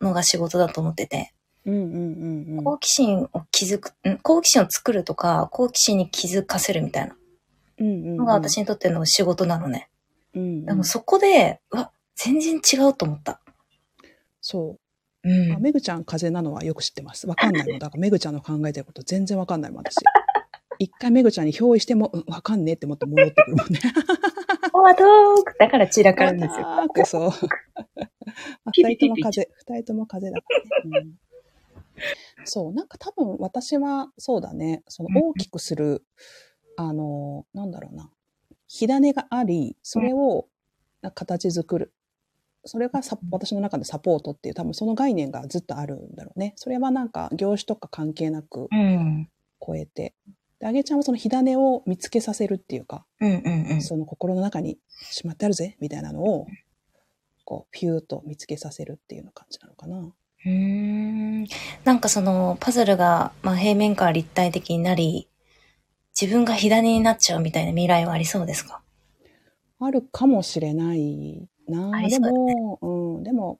[0.00, 1.32] のが仕事だと思ってて、
[1.66, 2.64] うんうんうんうん。
[2.64, 4.18] 好奇心を気づく、ん？
[4.18, 7.16] 好奇心を作るとか、好奇心に気づかせるみたいな
[7.78, 9.88] のが私にとっての仕事なのね。
[10.34, 13.40] うんうんでもそこで、うわ、全然違うと思った。
[14.40, 14.78] そ
[15.24, 15.52] うう。
[15.54, 15.62] あ、ん。
[15.62, 17.26] めぐちゃん風邪なのはよく知ってます。
[17.26, 17.78] わかんないの。
[17.78, 19.96] だからめぐちゃんの考えてること全然わかんないもん、私。
[20.78, 23.80] 一回めぐちゃんに憑依しても、うん、わかんねえって思って戻ってくるもんね。
[24.72, 26.66] おートークだから散らかるんですよ。
[26.66, 27.30] わーくそう。
[28.76, 30.46] 二人とも風、二人とも風だか
[30.84, 30.98] らね。
[30.98, 31.14] うん
[32.44, 36.04] そう、なんか多分私はそうだね、その大きくする、
[36.76, 38.10] あの、なんだろうな、
[38.66, 40.48] 火種があり、それを
[41.14, 41.92] 形作る。
[42.66, 46.54] それがサ私の中でサポートっていう多分その概念がずっとあるんだろうね。
[46.56, 49.28] それはなんか業種とか関係なくうん。
[49.64, 50.14] 超えて。
[50.60, 53.82] で、あげちゃんはその火種を見つけさせるっていうか、うんうんうん。
[53.82, 56.46] その心の中にしまってあるぜ、みたいなのを、
[57.44, 59.98] こう、ピューと見つけさせるっていうような感じなのかな。
[59.98, 61.46] うーん。
[61.84, 65.28] なんかそのパズルが、まあ、平面から立体的になり、
[66.18, 68.82] 自分が火種になっちゃうみたいな未来はありそうですか？
[69.80, 71.90] あるかもしれないな。
[71.90, 72.54] でありそうだね。
[72.54, 72.78] も、
[73.16, 73.58] うん、でも、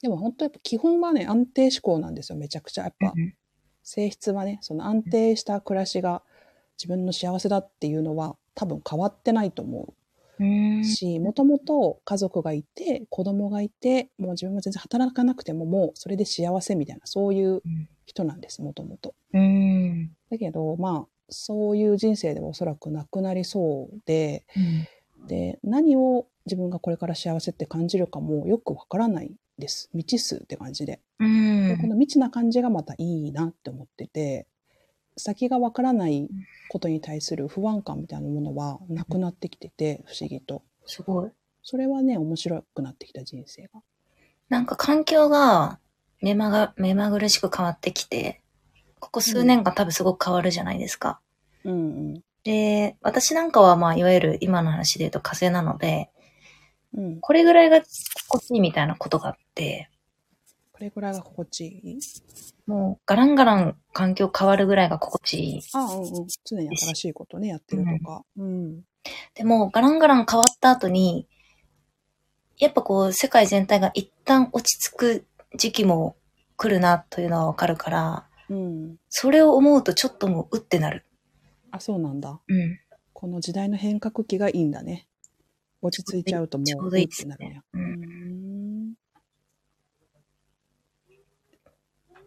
[0.00, 2.84] でも本当やっぱ基本はね、安定志向なんですよ、めちゃくちゃ。
[2.84, 3.12] やっぱ、
[3.88, 6.22] 性質はね、その安定した暮らしが
[6.76, 9.94] 自分の幸せだっていうのは多分変わってないと思
[10.38, 17.62] うし、もともと家族がいて、子供がいて、もう自分が全然働かなくてももうそれで幸せみたいな、そういう
[18.04, 19.14] 人なんです、もともと。
[20.30, 24.44] だけど、まあ、そういう人生ではおそらくなくなりそうで、
[25.28, 29.88] で、何を自分がこれから幸せって感じるかもよくわからないです。
[29.92, 31.00] 未知数って感じで。
[31.18, 31.78] うでん。
[31.80, 34.46] この未知な感じがまたいいなって思ってて、
[35.16, 36.28] 先がわからない
[36.68, 40.62] ことに対する不安感みたいなものはなくなってきてて、不思議と。
[40.86, 41.30] すごい。
[41.62, 43.82] それはね、面白くなってきた人生が。
[44.48, 45.78] なんか環境が
[46.22, 48.40] 目まが目まぐるしく変わってきて、
[49.00, 51.20] ここ数年間多分すごく変わるじゃないですか。
[51.64, 51.76] うんう
[52.14, 52.22] ん。
[52.44, 56.10] で、私なんかはまあ、いわゆる今の話で言うと風邪なので、
[56.94, 57.20] うん。
[57.20, 57.82] これぐらいが
[58.28, 59.90] 心地いいみたいなことがあって、
[60.72, 61.98] これぐらいが心地いい？
[62.66, 65.60] もうガランガラン環境変わるぐらいが心地いい。
[65.74, 66.26] あうんうん。
[66.44, 68.22] 常に新しいことね、やってるとか。
[68.36, 68.82] うん。
[69.34, 71.26] でも、ガランガラン変わった後に、
[72.58, 75.26] やっぱこう、世界全体が一旦落ち着く
[75.56, 76.16] 時期も
[76.56, 78.96] 来るなというのはわかるから、うん。
[79.08, 81.06] それを思うとちょっともう、うってなる。
[81.70, 82.40] あ、そうなんだ。
[82.46, 82.78] うん。
[83.12, 85.08] この時代の変革期がいいんだね。
[85.80, 87.62] 落ち着いちゃうともう、ちょうどいいってなるね。
[87.76, 88.94] んん。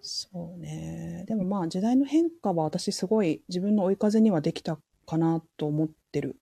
[0.02, 1.26] そうね。
[1.28, 6.38] でもまあ時代の変化は私すごい自分の追い風にはできたかなと思ってる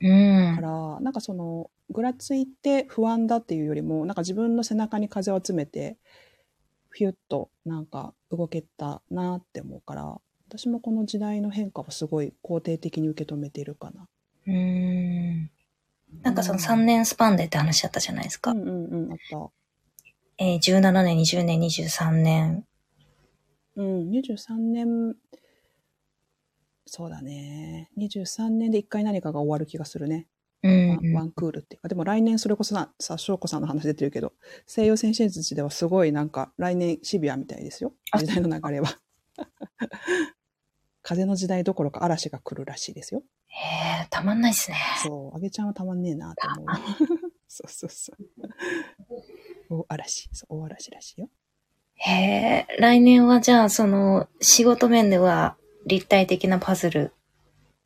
[0.00, 0.60] うんか。
[0.60, 5.96] ら、なんかそのぐらついて不安だっていうよりもなんか自分の背中に風を集めて
[6.88, 14.06] フュッとなんか動けたなって思うから私もこの時代の変化はすごい肯定的に受け止めているかな。
[14.46, 15.50] うん。
[16.22, 18.52] なんかその3年スパンでって話だったじゃないですか。
[18.52, 19.50] うんうんうんあった。
[20.38, 22.64] えー、17年、20年、23年。
[23.76, 25.16] うん、23年、
[26.86, 27.90] そうだね。
[27.96, 30.26] 23年で一回何かが終わる気がするね。
[30.62, 31.88] うんワンワンクールっていうか。
[31.88, 34.34] でも来年それこそな、さ、翔子さんの話出てるけど、
[34.66, 37.94] 西洋先進術ではすごいなんか来年シビアみたいですよ。
[38.10, 38.98] あ時代の流れは。
[41.02, 43.22] 風の時代どころか嵐が来るらしいですよ。
[43.48, 44.76] へえ、たまんないっすね。
[45.02, 46.66] そう、あげちゃんはたまんねえなと思う。
[47.48, 48.26] そうそうそう。
[49.68, 51.28] 大嵐、そう、大嵐らしいよ。
[51.96, 57.12] へえ、来年はじゃあその仕事面では立体的なパズル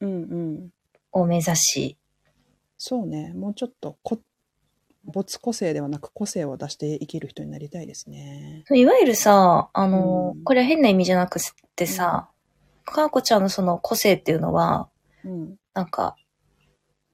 [0.00, 0.36] うんう
[0.66, 0.70] ん。
[1.12, 1.96] を目指し、
[2.78, 4.20] そうね、もうちょっとこ、
[5.04, 8.64] 没個性ではなく個性を出して生きる人になりたいですね。
[8.70, 11.40] いわゆるさ、あの、うんこれは変な意味じゃなく
[11.74, 12.28] てさ、
[12.86, 14.88] かーこちゃんのその個性っていうのは、
[15.24, 15.56] うん。
[15.74, 16.16] なんか、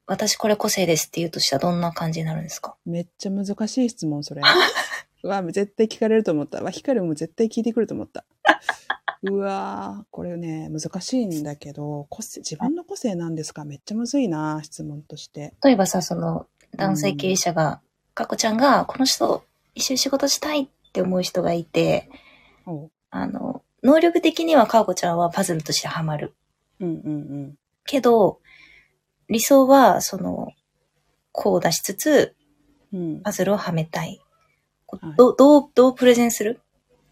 [0.06, 2.76] 私これ個性ですって言うとしたらどんな感じになるんですか？
[2.84, 4.42] めっちゃ難しい質問、それ。
[5.24, 6.60] うわ、絶対聞かれると思った。
[6.60, 8.24] うわ、ヒカルも絶対聞いてくると思った。
[9.24, 13.64] うわこれね、難しいんだけど、個性、自分の個性なんですか？
[13.64, 15.54] めっちゃむずいな、質問として。
[15.64, 16.46] 例えばさ、その
[16.76, 17.80] 男性経営者が、
[18.14, 19.44] かこちゃんがこの人
[19.74, 22.10] 一緒に仕事したいって思う人がいて、
[23.10, 26.34] あの、能力的にはかこちゃんはパズルとしてハマる。
[26.80, 27.54] うんうん
[27.84, 28.40] けど、
[29.28, 30.52] 理想は、その、
[31.32, 32.36] こう出しつつ、
[32.92, 33.00] うん。
[33.00, 33.20] うん。
[33.22, 34.20] パズルをはめたい。
[34.86, 36.60] こはいどどう、どうプレゼンする？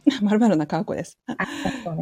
[0.23, 1.19] まるまるなかーこです。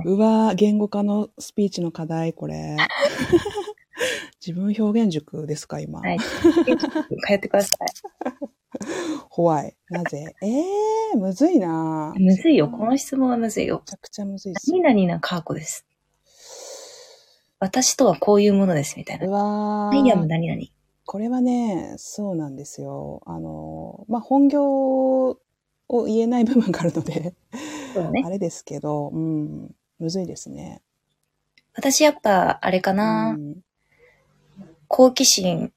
[0.05, 2.77] うわ言語化のスピーチの課題、これ。
[4.45, 6.01] 自分表現塾ですか、今。
[6.01, 6.19] はい。
[6.19, 7.77] 通ってくださ
[9.31, 9.77] 怖い。
[9.91, 10.35] なぜ？
[10.43, 12.23] ええー、むずいない。
[12.23, 12.69] むずいよ。
[12.69, 13.91] この質問はむずいよめ。
[13.91, 15.87] ちゃくちゃむずいっす何々なカーコです。
[17.61, 19.31] 私とはこういうものです、みたいうな。
[19.31, 20.63] わアイアムー何々。
[21.07, 23.23] これはね、そうなんですよ。
[23.27, 25.39] あの、まあ、本業を
[26.05, 27.35] 言えない部分があるので、
[28.13, 28.29] ねあ。
[28.29, 30.83] れですけど、うん、むずいですね。
[31.75, 33.57] 私やっぱ、あれかな、うん、
[34.87, 35.73] 好奇心、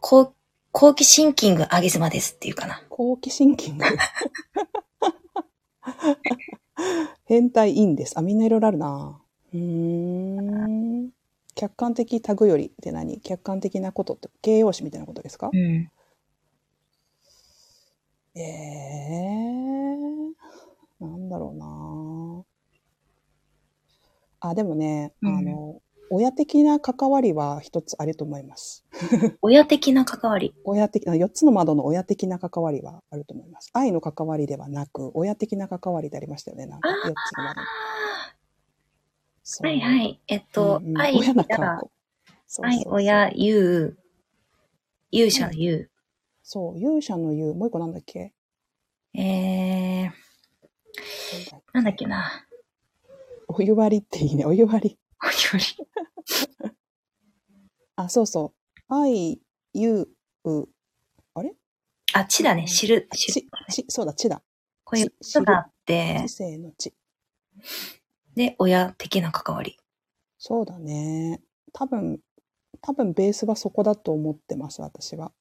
[0.00, 0.32] 好
[0.72, 2.82] 好奇シンキングあげ妻ですっていうかな。
[2.88, 3.84] 好奇シンキング。
[7.24, 8.18] 変態いいんです。
[8.18, 9.20] あ、みんないろいろあるな。
[9.52, 11.10] うーん。
[11.54, 13.20] 客観的タグよりって何？
[13.20, 15.50] 客観的なことって形容詞みたいなことですか？
[15.52, 15.90] うん。
[18.36, 22.44] ええー、なんだろうな
[24.50, 28.84] あ、でもね、うんあの、親的な関わりは一つあると思います。
[29.42, 30.54] 親的な関わり。
[30.64, 33.70] 親的、あ4つの窓の親的な関わりはあると思います。
[33.74, 37.60] 愛の関わりではなく、親的な関わりでありましたよね、なんかあ4つの窓。
[39.62, 40.20] はいはい。
[40.28, 41.90] えっと、うんうん愛、親の親顔。
[42.46, 43.98] そうそう愛、そう親、勇、
[45.10, 45.90] 勇者の勇。
[46.42, 48.32] そう、勇者の勇、もう一個なんだっけ？
[49.14, 50.10] えー、
[51.72, 52.46] なんだっけな。
[53.48, 54.98] お湯割りっていいね、お湯割り。
[55.22, 55.88] お料理。
[57.96, 58.52] あ、そうそ
[58.88, 58.94] う。
[58.94, 59.40] 愛、
[59.74, 60.08] 勇、
[60.44, 60.68] う、
[61.34, 61.54] あれ？
[62.14, 62.66] あ、地だね。
[62.66, 63.08] 知る。
[63.12, 63.48] 知る。
[63.70, 64.42] ち、ち、そうだ、地だ。
[64.84, 66.94] こういうことがあって知、性の地。
[68.34, 69.76] で、親的な関わり。
[70.38, 71.40] そうだね。
[71.72, 72.20] 多分、
[72.80, 75.32] 多分ベースはそこだと思ってます、私は。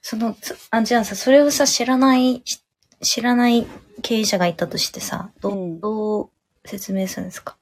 [0.00, 2.62] その、つあ、じゃあさ、それをさ、知らない、し
[3.02, 3.66] 知らない
[4.02, 6.30] 経営者がいたとしてさ、どう、うんどう
[6.64, 7.58] 説明するんですか？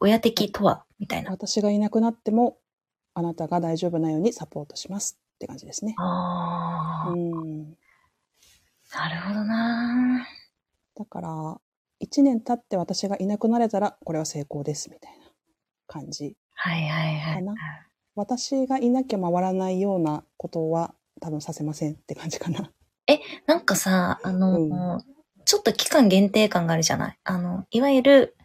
[0.00, 0.84] 親的とは？
[0.98, 1.30] みたいな。
[1.30, 2.58] 私がいなくなっても、
[3.14, 5.94] あなたが大丈夫なようにサポートしますって感じですね。
[5.98, 7.70] ああ、うん。
[8.94, 10.26] なるほどな
[10.96, 11.60] だから、
[11.98, 15.26] 一年経って私がいなくなれたら、これは成功です、みたいな。
[15.86, 16.36] 感じ。
[16.54, 17.34] はいはいはい。
[17.36, 17.54] かな
[18.14, 22.70] 私がいなきゃ回らないようなことは多分させませんって感じかな。
[23.46, 24.70] なんかさ、あの、うん
[25.48, 27.18] ちょっと期間限定感があるじゃない？
[27.22, 28.36] あの、いわゆる、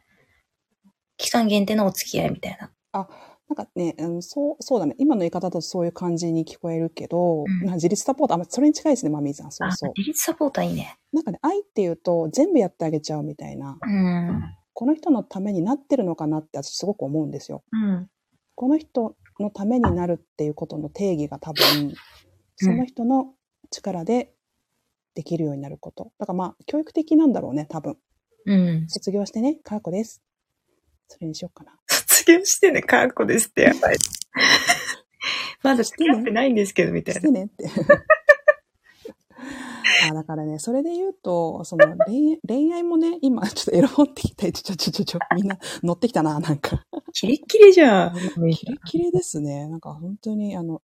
[1.21, 2.71] 期間限定のお付き合いみたいな。
[2.91, 4.95] なんかね、うん、そう、そうだね。
[4.97, 9.51] 今の言い方だとそういう感じに聞こえるけど、うんまあ自立サポート、あ、まあそれに近いですね、マミーさん。
[9.51, 9.93] そうあ、そう。
[9.97, 10.97] 自立サポーターいいね。
[11.11, 14.41] なんかね、愛っていうと全部やってあげちゃうみたいな、うん。
[14.73, 17.63] この人のためになってるのかなって私すごく思うんですよ。
[17.71, 18.09] うん。
[18.55, 21.93] この人のためになるっていうことの定義が多分、
[22.55, 23.33] その人の
[23.69, 24.33] 力で
[25.13, 26.13] できるようになること。
[26.19, 27.97] だからまあ、教育的なんだろうね、多分。
[28.45, 28.85] うん。
[28.87, 30.23] 卒業してね、かーこです。
[31.11, 31.73] それにしようかな。
[31.87, 33.97] 卒業してね、カーコですってやばい。
[35.61, 37.21] まだ付き合ってないんですけど、みたいな。
[37.21, 37.65] してねって。
[40.09, 46.85] あだからね、それで言うと、その恋愛恋愛もね、今ちょっとエロ本ってきて、ちょちょちょちょ、 みんな乗ってきたな、なんか。
[47.11, 48.15] キレッキレじゃん。
[48.15, 49.67] キレキレですね。
[49.67, 50.81] なんか本当に、あの、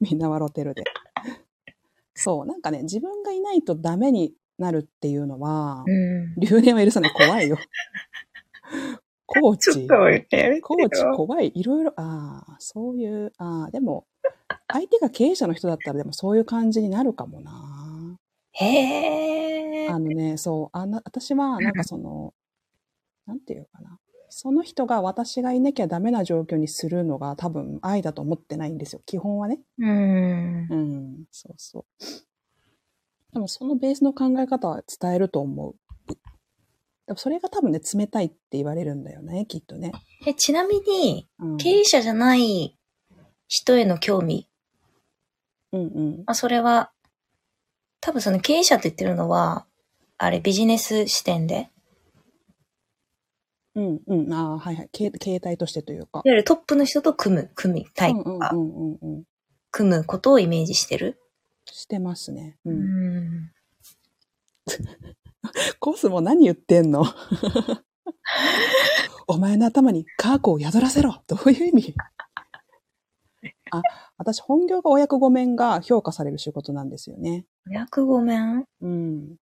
[0.00, 0.84] みんな笑ってるで。
[2.14, 6.34] そう、なんかね、自分がいないとダメになるっていうのは、うん。
[6.36, 7.12] 留年は許さない。
[7.12, 7.56] 怖いよ。
[9.40, 9.86] コーチ。
[10.60, 11.52] コーチ怖い。
[11.54, 14.06] いろいろ、ああ、そういう、ああ、でも、
[14.68, 18.18] 相手が経営者の人だったらでもそういう感じになるかもな。
[18.52, 19.88] へえ。
[19.88, 22.34] あのね、そう、あの、私はなんかその、
[23.26, 23.98] なんていうかな。
[24.36, 29.02] その人が私がいなきゃダメな状況にするのが多分愛だと思ってないんですよ。
[29.06, 29.60] 基本はね。
[29.78, 30.66] うん。
[30.68, 32.04] うん、そうそう。
[33.32, 35.76] でもそのベースの考え方は伝えると思う。
[37.06, 39.92] でもそれが多分ね、冷たいって言われるんだよね、きっとね。
[40.26, 42.78] え、ちなみに、うん、経営者じゃない
[43.46, 44.48] 人への興味。
[45.72, 45.84] うんう
[46.20, 46.22] ん。
[46.26, 46.92] あ、それは、
[48.00, 49.66] 多分その経営者って言ってるのは、
[50.16, 51.70] あれビジネス視点で、
[53.74, 54.32] うんうん。
[54.32, 54.88] ああ、はいはい。
[54.92, 56.22] 形形態としてというか。
[56.24, 58.54] いわゆるトップの人と組む、組みたいとか。
[59.72, 61.18] 組むことをイメージしてる？
[61.66, 62.56] してますね。
[62.64, 62.70] う。
[62.70, 63.52] うんん。
[65.80, 67.04] コスモ何言ってんの？
[69.26, 71.94] お前の頭にカーコを宿らせろどういう意味？
[73.70, 73.82] あ、
[74.18, 77.46] 私本業がお役御免が評価される仕事なんですよね。
[77.68, 78.64] 約ごめん。
[78.80, 79.36] うん。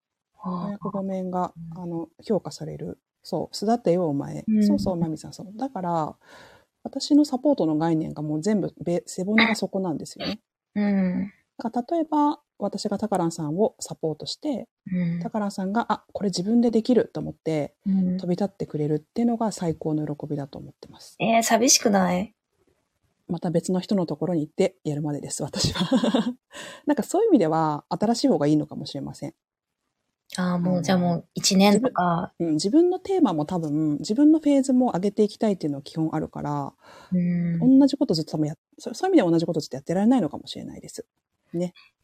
[0.43, 2.99] おあ役御免が、あの、評価される。
[3.23, 4.45] そう、巣立ってよ、お前。
[4.49, 5.53] うんそうそう、マミさん、そう。
[5.57, 6.17] だから、
[6.83, 10.41] 私のサポートの概念がもう全部、べ背骨がそこなんですよね。
[10.75, 11.33] うん。
[11.59, 21.17] だから例えば、私がタカランさんをサポートして、うんタカランさんが、あ、これ自分でできると思って、うん飛び立ってくれるっていうのが最高の喜びだと思ってます。
[21.19, 22.35] えー、寂しくない？
[23.29, 26.37] また別の人のところに行ってやるまでです、私は。
[26.87, 29.35] なんかそういう意味では、新しい方がいいのかもしれません。
[30.37, 36.73] ああ、もううんじゃあもう一年とか、うん、自分のテーマも多分、自分のフェーズも上げていきたいっていうのは基本あるから、
[37.13, 37.79] うん。
[37.81, 41.05] 同じことずっと多分や、そうそういう意味では同じことずっとやってられないのかもしれないです。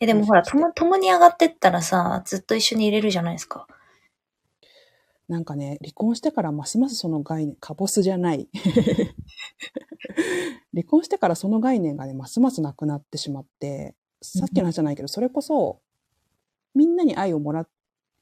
[0.01, 3.67] え、でもほら、とも、共に上がってったらさ、ずっと一緒にいれるじゃないですか。
[5.29, 8.49] なんかね、離婚してからますますその概念、カボスじゃない。
[10.73, 15.81] 離婚してからその概念がね、ますますなくなってしまって、さっきの話じゃないけど、それこそ、
[16.75, 17.67] みんなに愛をもら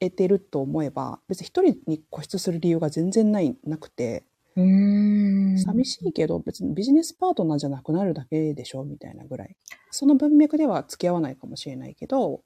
[0.01, 4.25] えてると思えば、別に一人に固執する理由が全然ない、なくて、
[4.57, 5.59] うん。
[5.59, 9.57] 寂しいけど別にビジネスパートナーじゃなくなるだけでしょみたいなぐらい。
[9.91, 12.43] その文脈では付き合わないかもしれないけど、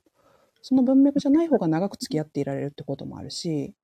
[0.63, 3.75] その文脈じゃない方が長く付き合っていられるってこともあるし、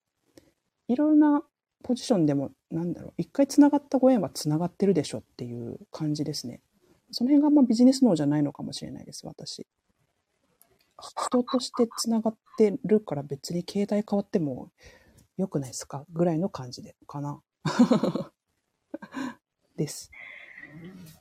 [0.89, 1.43] いろんな
[1.83, 6.61] ポジションでも、なんだろう、一回繋がったご縁は繋がってるでしょっていう感じですね。
[7.11, 9.67] その辺があんまビジネス脳じゃないのかもしれないです、私。
[11.29, 14.71] 人として繋がってるから別に携帯変わっても
[15.39, 17.41] 良くないですかぐらいの感じで、かな。
[19.77, 20.11] です。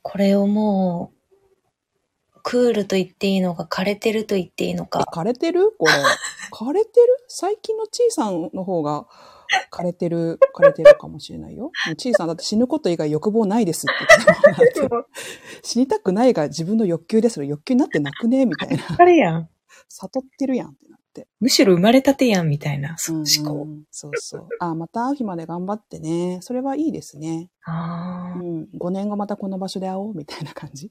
[0.02, 5.06] これをもう、クールと言っていいのか、枯れてると言っていいのえ、か。
[5.12, 5.74] 枯れてる？
[5.78, 5.92] これ。
[6.52, 7.06] 枯れてる？
[7.28, 9.06] 最近のちいさんの方が
[9.72, 11.70] 枯れてる、枯れてるかもしれないよ。
[11.96, 15.06] ちいさんだって死ぬこと以外欲望ないですって言って
[15.66, 18.44] 死にたくないが自分の欲求ですら欲求になってなくね？
[18.44, 18.84] みたいな。
[18.98, 19.48] あれやん。
[19.88, 20.76] 悟ってるやん。
[21.40, 23.62] むしろ生まれたてやん、みたいな、そう思考。
[23.62, 24.48] うんうんそうそう。
[24.60, 26.38] あ、また会う日まで頑張ってね。
[26.42, 27.50] それはいいですね。
[27.64, 28.38] ああ。
[28.38, 28.68] うん。
[28.78, 30.90] 5年後またこの場所で会おうみたいな感じ。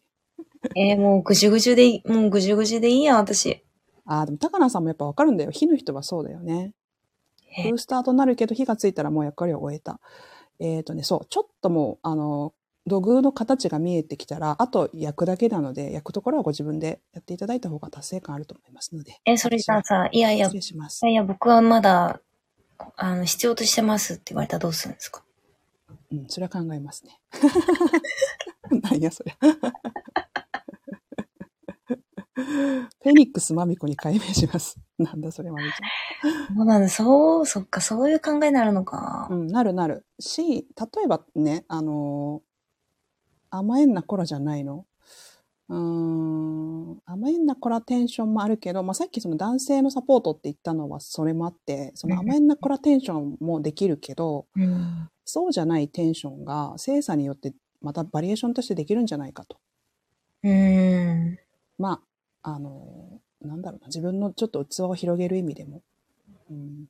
[0.76, 3.64] えー、もうぐじゅぐじゅでいい、もうぐじゅぐじゅでいいやん、私。
[4.06, 5.52] あ、でも高菜さんもやっぱわかるんだよ。
[5.52, 6.74] 火の人はそうだよね。
[7.56, 10.00] えブースターとなるけど火がついたらもう役割を終えた。
[10.60, 12.54] えっ、とね、そう、ちょっともう、あの、
[12.86, 19.18] 土偶の形が見えてきたら、あと焼くだけなので、焼くところはご自分でやっていただいた方が達成感あると思いますので。
[19.26, 21.06] え、それじゃあさ、いやいや、失い礼します。
[21.06, 22.20] やいや、僕はまだ、
[22.98, 25.24] あの、必要としてますって言われたらどうするんですか？
[26.12, 27.20] うん、それは考えますね。
[28.84, 29.36] 何やそれ。
[32.36, 34.78] フェニックスマミコに改名します。
[34.98, 35.76] なんだそれ、マミち
[36.56, 39.28] そうなんだ、そう、そっか、そういう考えになるのか。
[39.32, 40.06] うん、なるなる。
[40.20, 40.66] し、例
[41.06, 42.53] えばね、あのー
[43.56, 44.86] 甘えんな子らじゃないの？
[45.70, 55.10] うーん、甘えんな子らテンションもあるけど、まあ、さっきその男性のサポートって言ったのはそれもあって、その甘えんな子らテンションもできるけど、うん。
[55.26, 59.58] そうじゃないテンションが精査によってまたバリエーションとしてできるんじゃないかと。
[60.44, 61.40] うん。
[61.78, 62.02] ま
[62.44, 65.82] あ、あの、なんだろうな、自分のちょっと器を広げる意味でも。
[66.52, 66.90] うん、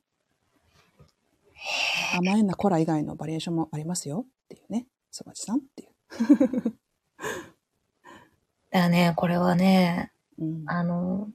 [2.18, 4.88] 甘えんなコラ以外のバリエーションもありますよっていうね。
[5.12, 5.93] そばちさんっていう。
[8.70, 11.28] だからね、これはね、うん、あの、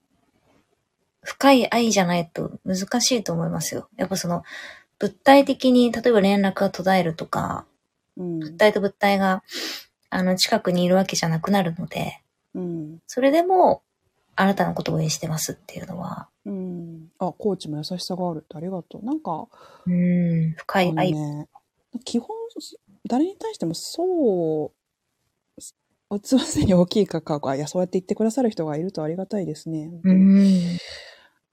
[1.23, 3.89] 深い愛じゃないと難しいと思いますよ。
[3.97, 4.43] やっぱその、
[4.99, 7.65] 物体的に、例えば連絡が途絶えるとか、
[8.17, 9.43] うん物体と物体が、
[10.09, 12.21] あの、近くにいるわけじゃなくなるので、
[12.53, 12.99] うん。
[13.07, 13.81] それでも、
[14.35, 17.11] あなたのことを応援してますっていうのは、うん。
[17.19, 19.05] あ、コーチも優しさがあるってありがとう。
[19.05, 19.47] なんか、
[19.85, 21.13] うん、深い愛。
[21.13, 21.47] ね、
[22.03, 22.29] 基本、
[23.09, 24.71] 誰に対してもそ
[26.11, 29.91] う、器せに大きいかかが、いや、そうやって言ってくださる人がいるとありがたいですね。
[30.03, 30.77] うにん。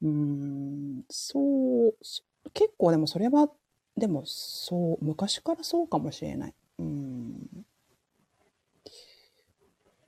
[0.03, 3.49] うーん、そう、そ結構でもそれは、
[3.97, 6.55] でもそう、昔からそうかもしれない。
[6.79, 7.67] うん。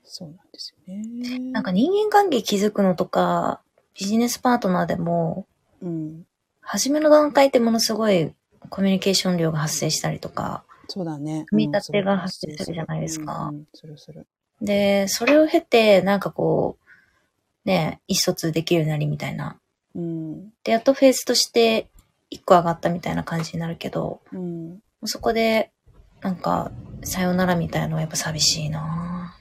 [0.04, 1.50] そうなんですよね。
[1.50, 3.62] なんか人間関係築くのとか、
[3.98, 5.46] ビジネスパートナーでも、
[5.80, 6.26] うん、
[6.60, 8.34] 初めの段階ってものすごい
[8.68, 11.44] コミュニケーション量が発生したりとか、そうだね。
[11.48, 14.26] 組み立てがうん発生するじゃないですかするする。
[14.60, 16.78] で、それを経て、なんかこ
[17.64, 19.60] う、ね、意思疎通できるようになりみたいな。
[19.94, 21.88] うん、で、やっとフェーズとして
[22.30, 24.78] 一個上がったみたいな感じになるけど、うん。
[25.04, 25.70] そこで、
[26.22, 26.72] なんか、
[27.04, 29.36] さよならみたいなのはやっぱ寂しいな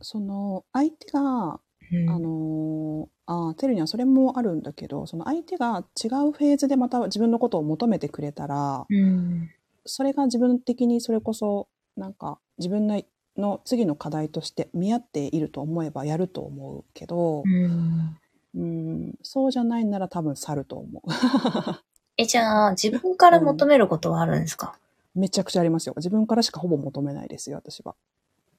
[0.00, 1.60] その、相手が、
[1.92, 9.50] うんあのーあーテルにはそれもあるんだけど、その相手が違うフェーズでまた自分のことを求めてくれたら、うん。
[9.84, 13.02] それが自分的にそれこそなんか自分の
[13.36, 18.16] の次の課題として見合っていると思えばやると思うけどう、ん。
[18.54, 21.02] うん、そうじゃないなら多分去ると思
[22.16, 24.78] え、じゃあ、自分から求めることはあるんですか、
[25.16, 25.18] う。
[25.18, 25.94] めちゃくちゃありますよ。
[25.96, 27.96] 自分からしかほぼ求めないですよ、私は。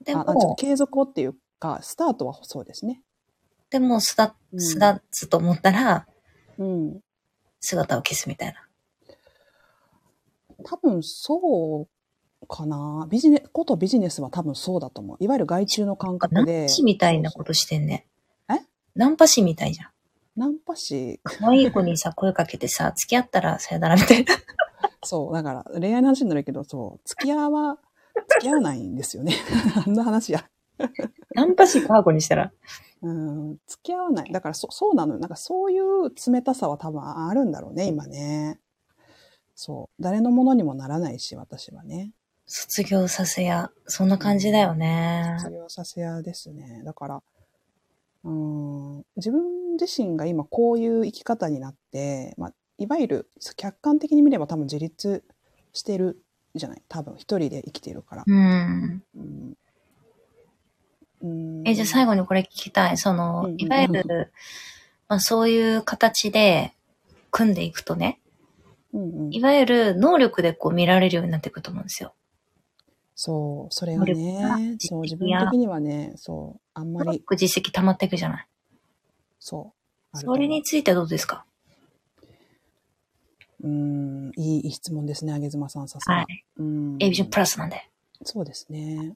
[0.04, 3.02] でああちょっとも、継続をっていうか、スタートはそうですね。
[3.70, 6.06] でも、すだ、うんすだつと思ったら、
[6.58, 7.00] うん。
[7.62, 8.65] 姿を消すみたいな。
[10.68, 11.88] 多分そ
[12.42, 13.08] うかな。
[13.10, 15.18] ビジネス、ことビジネスは多分そうだと思う。
[15.20, 16.64] いわゆる外注の感覚ナンで。
[16.64, 18.08] パ師みたいなことしてんね。
[18.50, 18.56] え？
[18.96, 19.90] ナンパ師みたいじゃん。
[20.36, 24.34] ナンパ師、可愛い子にさ、声かけてさ、付き合ったらさよならみたいな。
[25.04, 27.78] そう、だから恋愛の話になるけど、そう、付き合わ、
[28.30, 29.34] 付き合わないんですよね。
[29.86, 30.50] あんな話や。
[31.36, 32.52] ナンパ師カーゴにしたら？
[33.02, 34.32] うん、付き合わない。
[34.32, 35.20] だからそ、そうなのよ。
[35.20, 38.60] なんかそういう冷たさは多分あるんだろうね、今ね。
[39.56, 40.04] そう。
[40.04, 42.12] 誰のものにもならないし、私はね。
[42.46, 45.38] 卒業させや、そんな感じだよね。
[45.40, 46.84] 卒業させ屋ですね。
[46.86, 47.24] だから、
[48.24, 55.24] うん、自分自身が今こういう生き方になって、まあ、いわゆる客観的に見れば多分自立
[55.74, 56.22] してる
[56.54, 56.82] じゃない。
[56.88, 58.24] 多分一人で生きてるから。
[58.28, 59.04] うん。
[59.16, 59.58] うん
[61.22, 62.98] うんえ、じゃあ最後にこれ聞きたい。
[62.98, 64.32] そのいわゆる、
[65.08, 66.74] まあそういう形で
[67.32, 68.20] 組んでいくとね、
[68.96, 72.14] うんうんいわゆる能力でこう見られるようになっていくと思うんですよ。
[73.14, 78.48] そう、それがね、そう、自分的にはね、そう、あんまり、実績溜まっていくじゃない。
[79.40, 79.74] そ
[80.14, 80.18] う。
[80.18, 81.46] それについてはどうですか？
[83.62, 86.16] うん、いい質問ですね、あげずまさん、さすが。
[86.16, 86.46] はい。
[86.58, 86.98] うん。
[87.00, 87.90] エビジョンプラスなんで。
[88.24, 89.16] そうですね。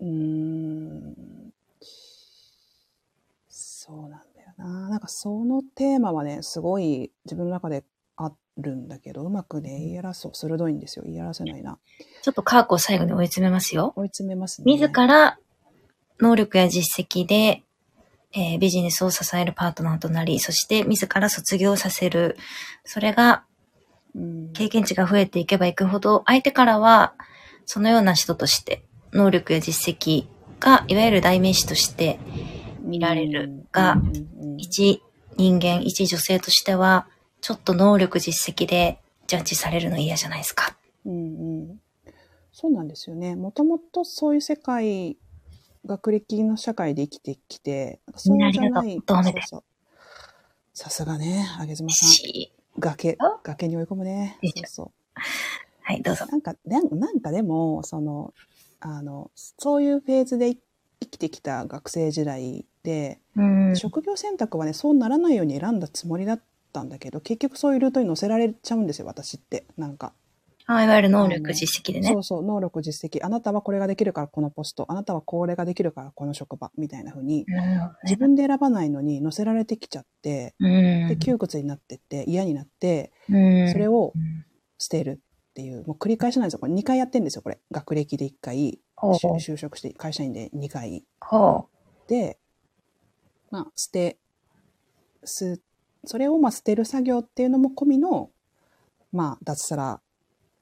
[0.00, 1.52] うーん。
[3.48, 4.88] そうなんだよな。
[4.88, 7.82] なんかそのテーマはね、すごい自分の中であ
[8.60, 11.04] るんだけど、うまくね、言い争う、鋭いんですよ。
[11.06, 11.78] 言い争せないな。
[12.22, 13.92] ちょっとカーコを最後に追い詰めますよ。
[13.96, 14.72] 追い詰めますね。
[14.72, 15.38] 自ら
[16.20, 17.62] 能力や実績で、
[18.32, 22.36] えービジネスを支えるパートナーとなり、そして自ら卒業させる。
[22.84, 23.44] それが
[24.14, 27.14] うん、経験値が増えていけばいくほど、相手からは
[27.66, 28.82] そのような人として、
[29.12, 30.26] 能力や実績
[30.58, 32.18] がいわゆる代名詞として
[32.82, 34.00] 見られるが
[34.56, 35.02] 一
[35.36, 37.06] 人間、一女性としては、
[37.40, 40.76] ちょっと能力実績でジャッジされるの嫌じゃないですか。
[41.04, 41.16] うんう
[41.72, 41.80] ん、
[42.52, 43.36] そうなんですよね。
[43.36, 45.16] もともとそういう世界、
[45.86, 49.00] 学歴の社会で生きてきて、そうじゃない。
[50.74, 52.08] さすがね、あげずまさん。
[52.08, 54.38] し崖あ、崖に追い込むね。
[54.42, 54.90] そうそう。
[55.82, 56.26] はい、どうぞ。
[56.26, 58.32] なんか、なんなんかでも、その、
[58.80, 60.60] あの、そういうフェーズで生
[61.10, 63.76] きてきた学生時代で、うん。
[63.76, 66.40] 職業選択はね、そうならないように選んだつもりだっ
[66.70, 69.66] たんだけど、結局そういうルートに乗せられちゃうんですよ、私って。
[69.76, 70.12] なんか。
[70.66, 72.18] あいわゆる能力実績でねそ。
[72.18, 73.24] うそう、能力実績。
[73.24, 74.86] あなたはこれができるからこのポスト。
[74.88, 76.70] あなたはこれができるからこの職場。
[76.76, 81.06] みたいな風に、なるほど自分で選ばないのに乗せられてきちゃって、ね。
[81.08, 83.72] で、窮屈になってって、嫌になって、うん。
[83.72, 84.44] それをうん、
[84.78, 86.60] 捨てるっていう、もう繰り返しなんですよ。
[86.60, 87.58] これ2回やってんですよ、これ。
[87.72, 91.04] 学歴で1回、就就職して会社員で2回。
[91.20, 91.66] ほ
[92.06, 92.38] で、
[93.50, 94.18] まあ、捨て、
[95.24, 95.60] す、
[96.04, 98.30] それをまあ捨てる作業っていうのも込みの、
[99.12, 100.00] まあ、脱サラ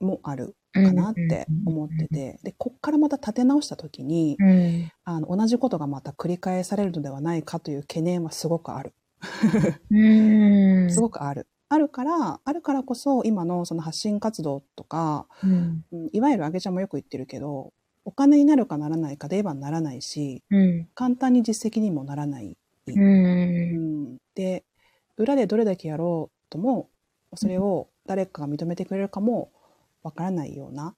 [0.00, 0.82] もあるう。
[0.84, 4.92] かなって思ってて、で、こっからまた立て直した時に、うん。
[5.04, 8.92] あの、同じことがまた繰り返されるのではないかという懸念はすごくある。
[9.90, 10.90] うん。
[10.92, 11.46] すごくある。
[11.70, 15.84] あるから、あるからこそ、今のその発信活動とか、うん。
[15.92, 17.72] うんいわゆるあげちゃんもよく言ってるけど、
[18.04, 20.88] お金になるかならないかで言えばならないし、うん。
[20.94, 22.56] 簡単に実績にもならない。
[22.86, 22.92] う。
[22.92, 24.64] うんん、で、
[25.18, 26.88] 裏でどれだけやろうとも、
[27.34, 29.50] それを誰かが認めてくれるかも
[30.02, 30.94] わからないような、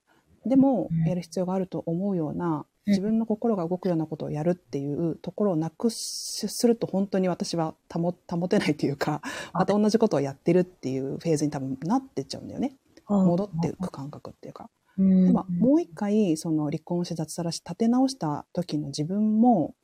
[0.46, 9.20] でもうんやる必要があると思うような、うん自分の心が動くようなことをやるっていうところをなくすすると本当に私は保保てないというか、
[9.52, 12.74] また同じことをやってるっていうフェーズに多分なってっちゃうんだよね。
[13.06, 14.70] 戻っていく感覚っていうか。
[14.98, 15.26] うん。
[15.26, 19.74] でももう一回その離婚して脱サラして立て直した時の自分も、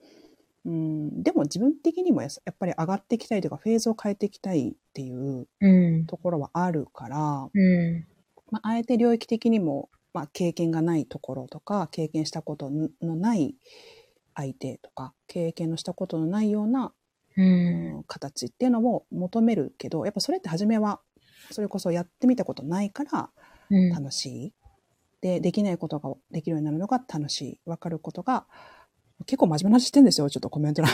[0.66, 6.06] うん、でも自分的にもややっぱり上がっていきたいというかフェーズを変えていきたいっていううん。
[6.06, 8.06] ところはあるから、うん。
[8.50, 13.54] まあ、あえて領域的にも、まあ、経験がないところとか経験したことのない
[14.34, 16.92] 相手とか経験のしたことのないような、
[17.36, 17.42] う。
[17.42, 21.00] うんん形っていうのを求めるけどやっぱそれって初めは
[21.50, 23.30] それこそやってみたことないから
[23.70, 23.90] うん。
[23.90, 24.52] 楽しい。
[25.20, 27.60] で、できないことができるようになるのが楽しい。
[27.64, 28.46] わかることが、
[29.24, 30.90] 結構真面目な話してんですよ、ちょっとコメント欄。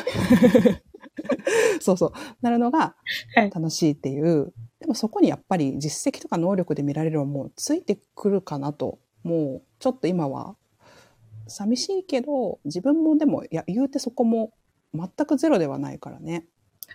[1.80, 2.12] そうそう。
[2.40, 2.94] なるのが
[3.34, 4.52] はい楽しいっていう。
[4.78, 8.98] でもそこにやっぱり実績とか能力で見られるのもついてくるかなと。
[9.22, 10.56] もうちょっと今は
[11.48, 14.52] 寂しいけど、自分もでも、いや、言うてそこも
[14.94, 16.46] 全くゼロではないからね。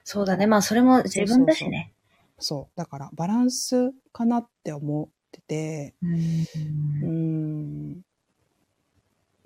[0.04, 0.48] そうだね。
[0.48, 1.94] まあ、それも自分だしね。
[2.40, 2.78] そう。
[2.78, 8.02] だからバランスかなって思ってて、うん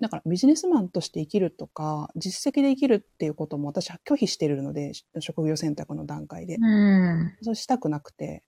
[0.02, 6.56] だからビジネスマンとして生きるとか、実績で生きるっていうことも私は拒否しているので、し職業選択の段階で。
[6.56, 7.36] うん。
[7.40, 8.42] そうしたくなくて。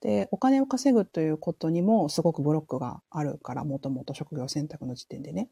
[0.00, 5.48] で、お金を稼ぐということにもすごくブロックがあるから、もともと職業選択の時点でね。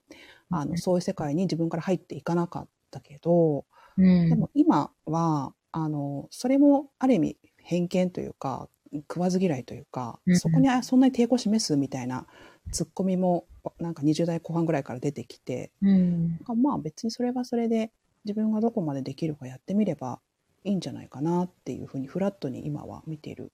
[0.51, 3.65] あの、うんそういう世界に自分から入っていかなかったけど、
[3.97, 4.29] うん。
[4.29, 12.27] でも今は、あの、それもある意味偏見というか、食わず嫌いというか、うんそこにあそんなに抵抗示すみたいな
[12.71, 13.47] ツッコミも、
[13.79, 16.29] なんか20代後半ぐらいから出てきて、うん。
[16.29, 17.91] なんかまあ別にそれはそれで
[18.25, 20.21] 自分がどこまでできるかやってみれば
[20.65, 23.53] いいんじゃないかなっていうふうにフラットに今は見ている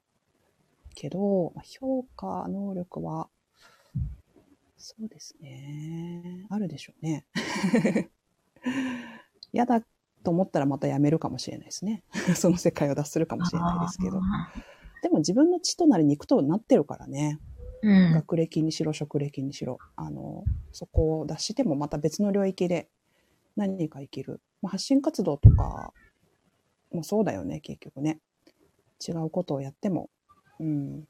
[0.95, 3.29] けど、まあ評価能力は、
[4.77, 6.47] そうですね。
[6.49, 7.27] あるでしょうね。
[9.53, 9.83] 嫌だ
[10.23, 12.03] と思ったらまたやめるかもしれないですね。
[12.35, 14.19] その世界を脱するかもしれないですけど。
[14.19, 14.53] あ
[15.03, 17.39] でも自分の血となり肉となってるからね。
[17.83, 18.13] ーうん。
[18.13, 19.79] 学歴にしろ、職歴にしろ。
[19.97, 22.89] あの、そこを脱してもまた別の領域で
[23.57, 24.41] 何か生きる。
[24.63, 25.93] まあ、発信活動とか
[26.93, 28.21] もそうだよね、結局ね。
[29.07, 30.11] 違うことをやっても、
[30.59, 31.05] うん。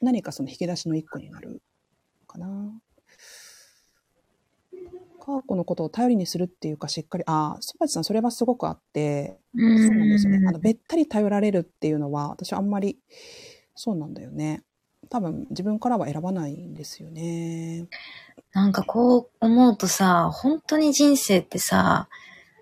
[0.00, 1.62] 何かその引き出しの一個になる
[2.26, 2.72] かな。
[5.20, 10.46] 過去のことを頼りにするっていうかしっかり、ああ、そばちさんそれはすごくあって、うんそうなんですよね。
[10.48, 12.98] あの、べったり頼られるっていうのは、私あんまり、
[13.74, 14.62] そうなんだよね。
[15.10, 17.86] 多分、自分からは選ばないんですよね。
[18.52, 22.08] なんかこう思うとさ、本当に人生ってさ、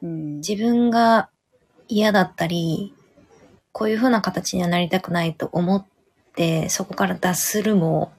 [0.00, 0.36] うん。
[0.36, 1.28] 自分が
[1.88, 2.94] 嫌だったり、
[3.72, 5.86] こういう風な形にはなりたくないと思っ
[6.34, 8.12] て、そこから脱するも、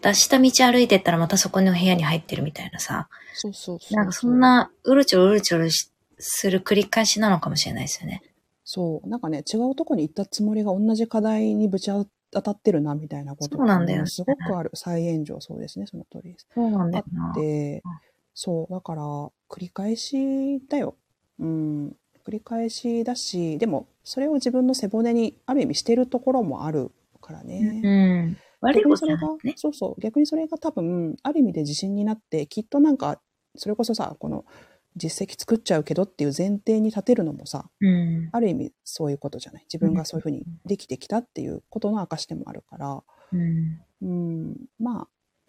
[0.00, 3.94] 脱した道歩いてったらまたそこの部屋に入ってるみたいなさ、そうそうそう。
[3.94, 4.40] なんかそん。
[4.40, 8.22] なうるちょろうるちょろしする繰り返しなのかもしれないですよね。
[8.64, 9.08] そう。
[9.08, 12.06] なんかね、違うとこに行ったつもりが同じ課題にぶち当
[12.42, 14.70] たってるな、みたいなことそうなんだよねすごくある。
[14.74, 16.46] 再炎上、そうですね、その通りです。
[16.54, 17.32] そうなんだあよな。
[17.32, 17.92] ってうん、
[18.34, 19.02] そう、だから、
[19.48, 20.96] 繰り返しだよ。
[21.38, 21.96] うん。
[22.26, 27.80] 繰り返しだし、でも、それを自分の背骨にある意味してるところもあるからね。
[27.82, 28.36] うん。
[28.60, 29.54] 悪いことじゃ逆にそれがね。
[29.56, 33.20] そうそう逆にそれが多分ある意味で自信になってきっとなんか
[33.56, 34.44] それこそさこの
[34.96, 38.28] 実績作っちゃうけどっていう前提に立てるのもさうん。
[38.32, 39.62] ある意味そういうことじゃない？
[39.64, 43.80] 自分がそういうふうにできてきたっていうことの証でもあるから、うん。
[44.02, 44.56] うん、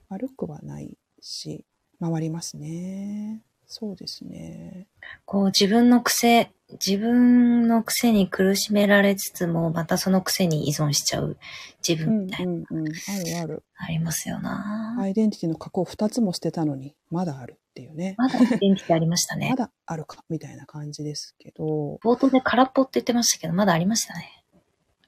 [0.10, 1.66] 悪くはないし、
[2.00, 3.44] 回りますね。
[3.68, 4.88] そうですね。
[5.26, 6.52] こう自分の癖、
[6.86, 11.38] 自分の癖に苦しめられつつも、またその癖に依存しちゃう
[11.88, 12.88] 自うん分みたいな、うんうん。
[12.88, 12.92] あ
[13.24, 13.64] るある。
[13.76, 18.16] ありますよな、アイデンティティの過去を2つも捨てたのに、まだあるっていうね。
[18.18, 19.56] まだアイデンティティありましたね ま。
[19.58, 24.46] だあるか、みたいな感じですけど、冒頭で空っぽって言ってましたけど、まだありましたね。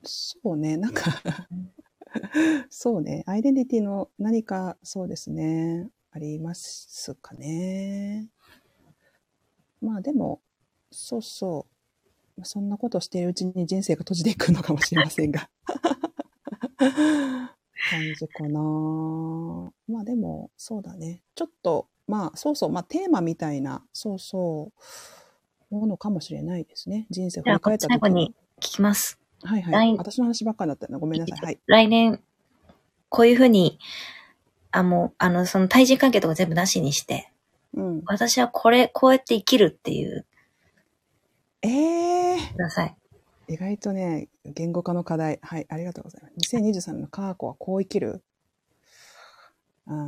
[0.04, 1.04] そうね、なんか
[2.70, 8.28] そうね、アイデンティティの何か、そうですね、ありますかね。
[9.82, 10.42] まあでも、
[10.92, 11.68] そうそ
[12.38, 15.50] う、そんなことしているうちに人生が閉じていくのかもしれませんが。
[16.78, 18.60] 感じかな。
[19.88, 21.24] まあでも、そうだね。
[21.36, 24.72] ちょっと、まあ、そうそう、まあテーマみたいな、そうそ
[25.72, 27.08] う、ものかもしれないですね。
[27.10, 29.20] 人生を振り返った時最後に聞きます。
[29.44, 29.96] はいはい。
[29.96, 31.00] 来私の話ばっかりだったな。
[31.00, 31.46] ごめんなさい。
[31.46, 31.60] はい。
[31.68, 32.22] 来年、
[33.10, 33.80] こういうふうに、
[34.72, 37.29] あ、もう、あの、その対人関係とか全部なしにして、
[37.74, 38.02] うん。
[38.06, 40.26] 私はこれ、こうやって生きるっていう、
[41.62, 42.96] ええー、ください。
[43.50, 45.40] 意外とね、言語化の課題。
[45.42, 46.56] はい、ありがとうございます。
[46.56, 48.22] 2023年のカーコはこう生きる？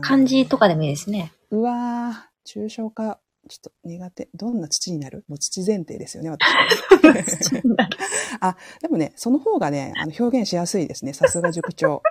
[0.01, 1.34] 漢字とかでもいいですね。
[1.49, 4.30] うわー、抽象化、ちょっと苦手。
[4.36, 5.26] どんな父になる？
[5.28, 6.47] もう父前提ですよね、私。
[8.82, 11.14] でもね、その方がね、あの表現しやすいですね。
[11.14, 12.03] さすが塾長。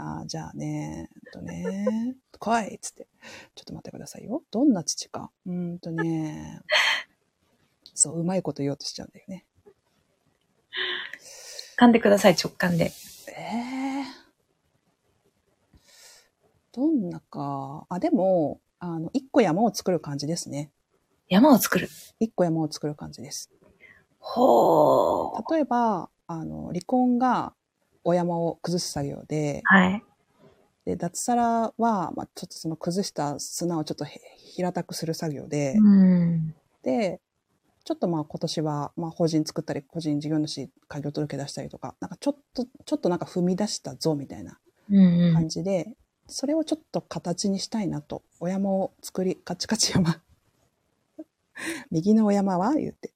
[0.00, 3.06] あーじゃあね、えっとね、来いっつって。
[3.54, 4.42] ちょっと待ってくださいよ。
[4.50, 5.30] どんな父か。
[5.46, 6.62] うーんとね、
[7.94, 9.44] そう、うまいこと言おうとしちゃうんだよね。
[11.78, 12.92] 噛んでください、直感で。
[13.28, 14.04] ええ
[16.72, 17.84] どんなか。
[17.88, 20.70] あ、でも、あの、一個山を作る感じですね。
[21.28, 21.88] 山を作る。
[22.20, 23.50] 一個山を作る感じです。
[24.18, 25.52] ほー。
[25.52, 27.54] 例えば、あの、離婚が
[28.04, 30.04] お山を崩す作業で、はい。
[30.84, 36.54] で、脱サラは、まあ、ちょっとその崩した砂をちょっとへ平たくする作業で、うん。
[36.82, 37.20] で、
[37.84, 44.58] ちょっとまあ今年は、まあ法人作ったり、個人事業主開業届出したりとか、なんかちょっと、ちょっとなんか踏み出したぞみたいな
[44.90, 45.88] うんうん感じで、
[46.26, 50.20] それをちょっと形にしたいなと、お山を作り、カチカチ山。
[51.90, 52.74] 右のお山は？
[52.74, 53.12] 言って。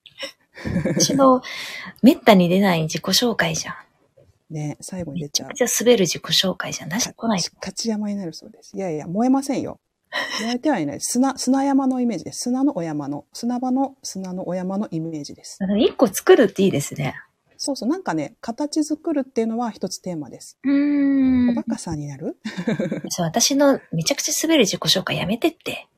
[0.98, 1.42] 一度、
[2.02, 3.74] めったに出ない自己紹介じゃん。
[4.50, 6.88] ね、最後に出ちゃうめちゃ滑る自己紹介じゃん。
[6.88, 8.76] 出してこないカチカチ山になるそうです。
[8.76, 9.80] いやいや、燃えませんよ。
[10.42, 11.00] 燃えてはいない。
[11.00, 12.40] 砂、砂山のイメージです。
[12.42, 15.58] 砂のお山の、砂場の砂のお山のイメージです。
[15.78, 17.14] 一個作るっていいですね。
[17.56, 20.58] そうそう、なんかね、形作るっていうのは一つテーマです。
[20.62, 21.64] うーんおバ。
[21.64, 22.36] カさんになる？
[23.08, 25.88] そう、私のめちゃくちゃ滑る自己紹介やめてって。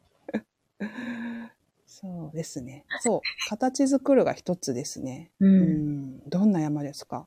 [1.86, 2.84] そうですね。
[3.01, 5.30] そう、形作るが一つですね。
[5.40, 5.47] う。
[5.47, 7.26] うんん、どんな山ですか？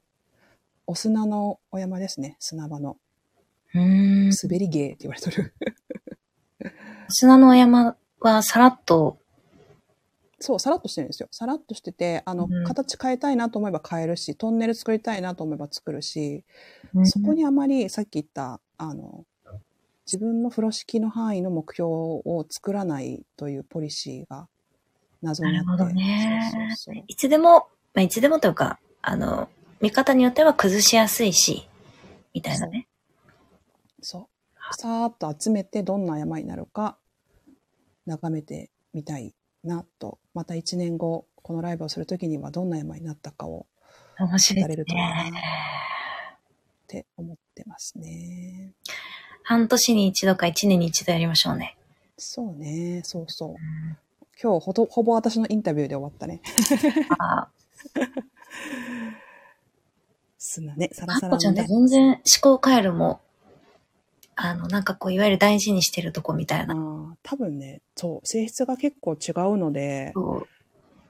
[0.90, 2.36] お砂のお山ですね。
[2.40, 2.98] 砂場の。
[3.76, 4.32] うーん。
[4.32, 5.54] 滑り芸って言われてる。
[7.10, 9.20] 砂の山はさらっと、
[10.40, 11.30] そう、さらっとしてるんですよ。
[11.30, 16.44] さらっとしてて、あの、うん形変えたいなと思えば変えるし、トンネル作りたいなと思えば作るし、
[16.96, 19.26] うんそこにあまりさっき言った、あの、
[20.08, 24.48] 自分の風呂敷の範囲の目標を作らないというポリシーが
[25.22, 25.68] 謎にあって。
[25.68, 29.50] なるほどねそうそうそういつでも、まあ、いつでもというか、あの、
[29.82, 31.68] 見方によっては崩しやすいし、
[32.34, 32.88] みたいなね。
[34.02, 34.76] そう。
[34.76, 36.98] さーっと集めてどんな山になるか
[38.06, 39.34] 眺めてみたい
[39.64, 40.20] なと。
[40.34, 43.66] また1年後、このライブをするときにはどんな山になったかを
[44.20, 45.32] 面白い語れるといいなね。
[45.32, 48.74] って思ってますね。
[49.44, 51.78] 半年に一度か一年に一度やりましょうね。
[52.18, 53.56] そうね、そうそう。
[54.42, 56.42] 今日ほとほぼ私のインタビューで終わったね。
[57.18, 57.48] あ
[60.40, 61.64] 砂ね、サラあ、サラっこちゃんって。
[61.66, 63.20] 全然思考回路も、
[64.36, 66.74] あの、なんかこう、いわゆる大事にしてるとこみたいあな。
[66.76, 70.14] ー多分ね、そう、性質が結構違うので、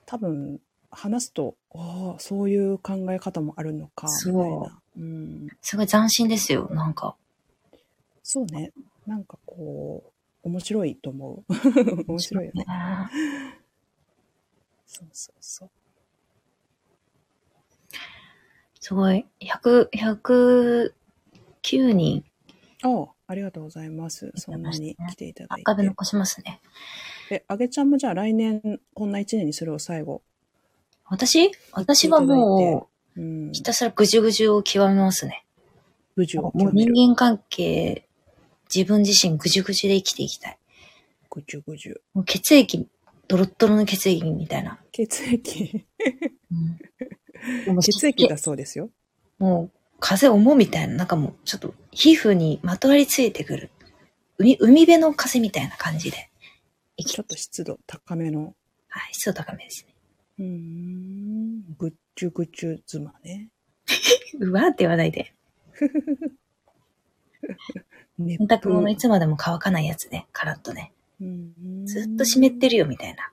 [0.07, 4.81] 多分話すと、ああ、そういう考え方もあるのか、みたいな。
[4.97, 5.47] うん。
[5.61, 7.15] すごい斬新ですよ、なんか。
[8.23, 8.71] そうね。
[9.05, 10.03] なんかこ
[10.43, 11.53] う、面白いと思う。
[12.09, 12.65] 面白いよね。
[14.87, 15.69] そうそうそう。
[18.79, 19.25] すごい。
[19.41, 20.93] 100、109
[21.91, 22.23] 人、
[22.83, 24.31] ああ、ありがとうございます。
[24.31, 25.63] てそんなに来ていただいて。
[25.63, 26.61] 赤で残しますね。
[27.29, 30.21] え、あげちゃんもじゃあ来年こんな一年にするを最後。
[31.05, 31.51] 私？
[31.73, 32.87] 私はも
[33.17, 33.63] うんう、ひ。
[33.63, 35.45] たすらぐじゅぐじゅを極めますね。
[36.15, 36.93] 無事をもう極める。
[36.93, 38.07] 人間関係、
[38.73, 40.57] 自分自身ぐじゅぐじゅで生きていきたい。
[41.29, 42.01] ぐじゅぐじゅ。
[42.13, 42.87] もう血液、
[43.27, 44.79] ドロッドロの血液みたいな。
[44.91, 45.85] 血液。
[46.51, 46.79] うん、
[47.81, 48.89] 血液だそうですよ。
[49.37, 53.71] もう、風重みたいな、なんかもう、ちょっと皮膚にまとわりついてくる。
[54.37, 56.29] 海、海辺の風みたいな感じで。
[56.97, 58.53] ちょっと湿度高めの。
[58.89, 59.95] はい、湿度高めですね。
[60.39, 61.75] うーん。
[61.77, 63.49] ぐっちゅぐちゅ妻ね。
[64.39, 65.33] うわーって言わないで。
[68.17, 70.91] 熱洗濯物いつまでも乾かないやつね、カラッとね。
[71.21, 73.31] うんずっと湿ってるよ、みたいな。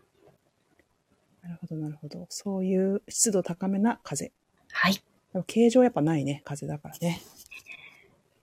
[1.47, 2.27] なるほど、なるほど。
[2.29, 4.33] そういう湿度高めな風。
[4.73, 4.95] はい。
[4.95, 5.01] で
[5.35, 7.21] も形状やっぱないね、風だからね。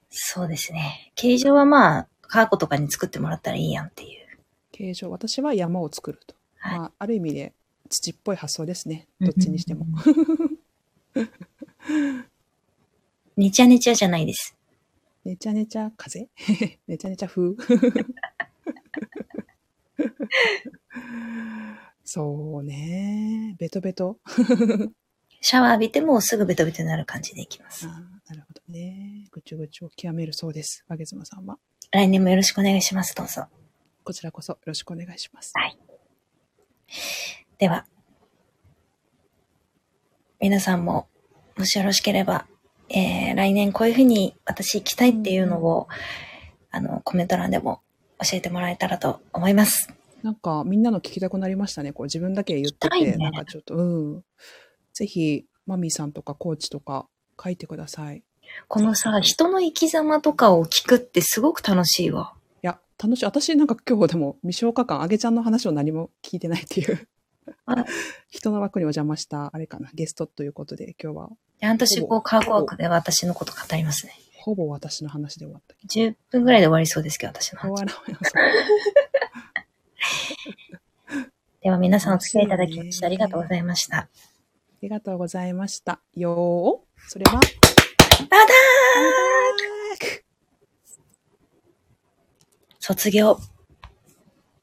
[0.08, 1.12] そうですね。
[1.14, 4.24] 形状はまあ、カーコとかに作ってもらったらいいやんっていう。
[4.72, 6.34] 形状、私は山を作ると。
[6.56, 7.52] はいまあ、ある意味で
[7.90, 9.06] 土っぽい発想ですね。
[9.20, 9.84] どっちにしても。
[13.36, 14.56] ねちゃねちゃじゃないです。
[15.26, 16.20] ねちゃねちゃ風？
[16.88, 17.54] ねちゃねちゃ風？
[22.04, 23.56] そうね。
[23.58, 24.18] ベトベト。
[25.40, 27.90] シャワー浴びてもすぐベトベトになる感じでいきますあ。
[27.90, 27.92] ー
[28.30, 29.26] なるほどね。
[29.30, 30.84] ぐちゅぐちゅを極めるそうです。
[30.88, 31.58] あげずまさんは。
[31.90, 33.44] 来年もよろしくお願いします、どうぞ。
[34.04, 35.52] こちらこそよろしくお願いします。
[35.54, 35.78] はい。
[37.58, 37.86] では、
[40.40, 41.08] 皆さんも、
[41.56, 42.46] もしよろしければ、
[42.88, 45.88] えー、来年こういうふうに私行きたいっていうのを、
[46.70, 47.80] あの、コメント欄でも
[48.18, 49.92] 教えてもらえたらと思います。
[50.24, 51.92] なんかみんなの聞きたくなりましたね。
[51.92, 53.82] こう自分だけ言ってて、ねなんかちょっと、う
[54.16, 54.24] ん。
[54.94, 57.06] ぜひ、マミーさんとかコーチとか
[57.42, 58.18] 書いてください。
[58.18, 58.22] い
[58.66, 62.32] このさ、人の生き様とかを聞くってすごく楽しいわ。
[62.62, 63.26] や、楽しい。
[63.26, 67.06] 私なんか今日でも未消化感、あげちゃんの話を何も聞いてないっていう
[67.66, 67.84] あ。
[68.30, 71.30] 人の枠にお邪魔した、あれかな、ゲストということで、今日は
[71.60, 74.14] 半年後、カーコワークで私のこと語りますね。
[74.38, 75.74] ほぼ私の話で終わった。
[75.86, 77.68] 10分ぐらいで終わりそうですけど、私の話。
[77.76, 79.03] 終わらない。
[81.62, 83.98] では皆さんお付き合いいただきましてありがとうございました。
[83.98, 84.08] あ
[84.82, 86.00] りがとうございました。
[86.14, 87.08] よー。
[87.08, 88.64] それは、バダー
[92.80, 93.53] 卒業。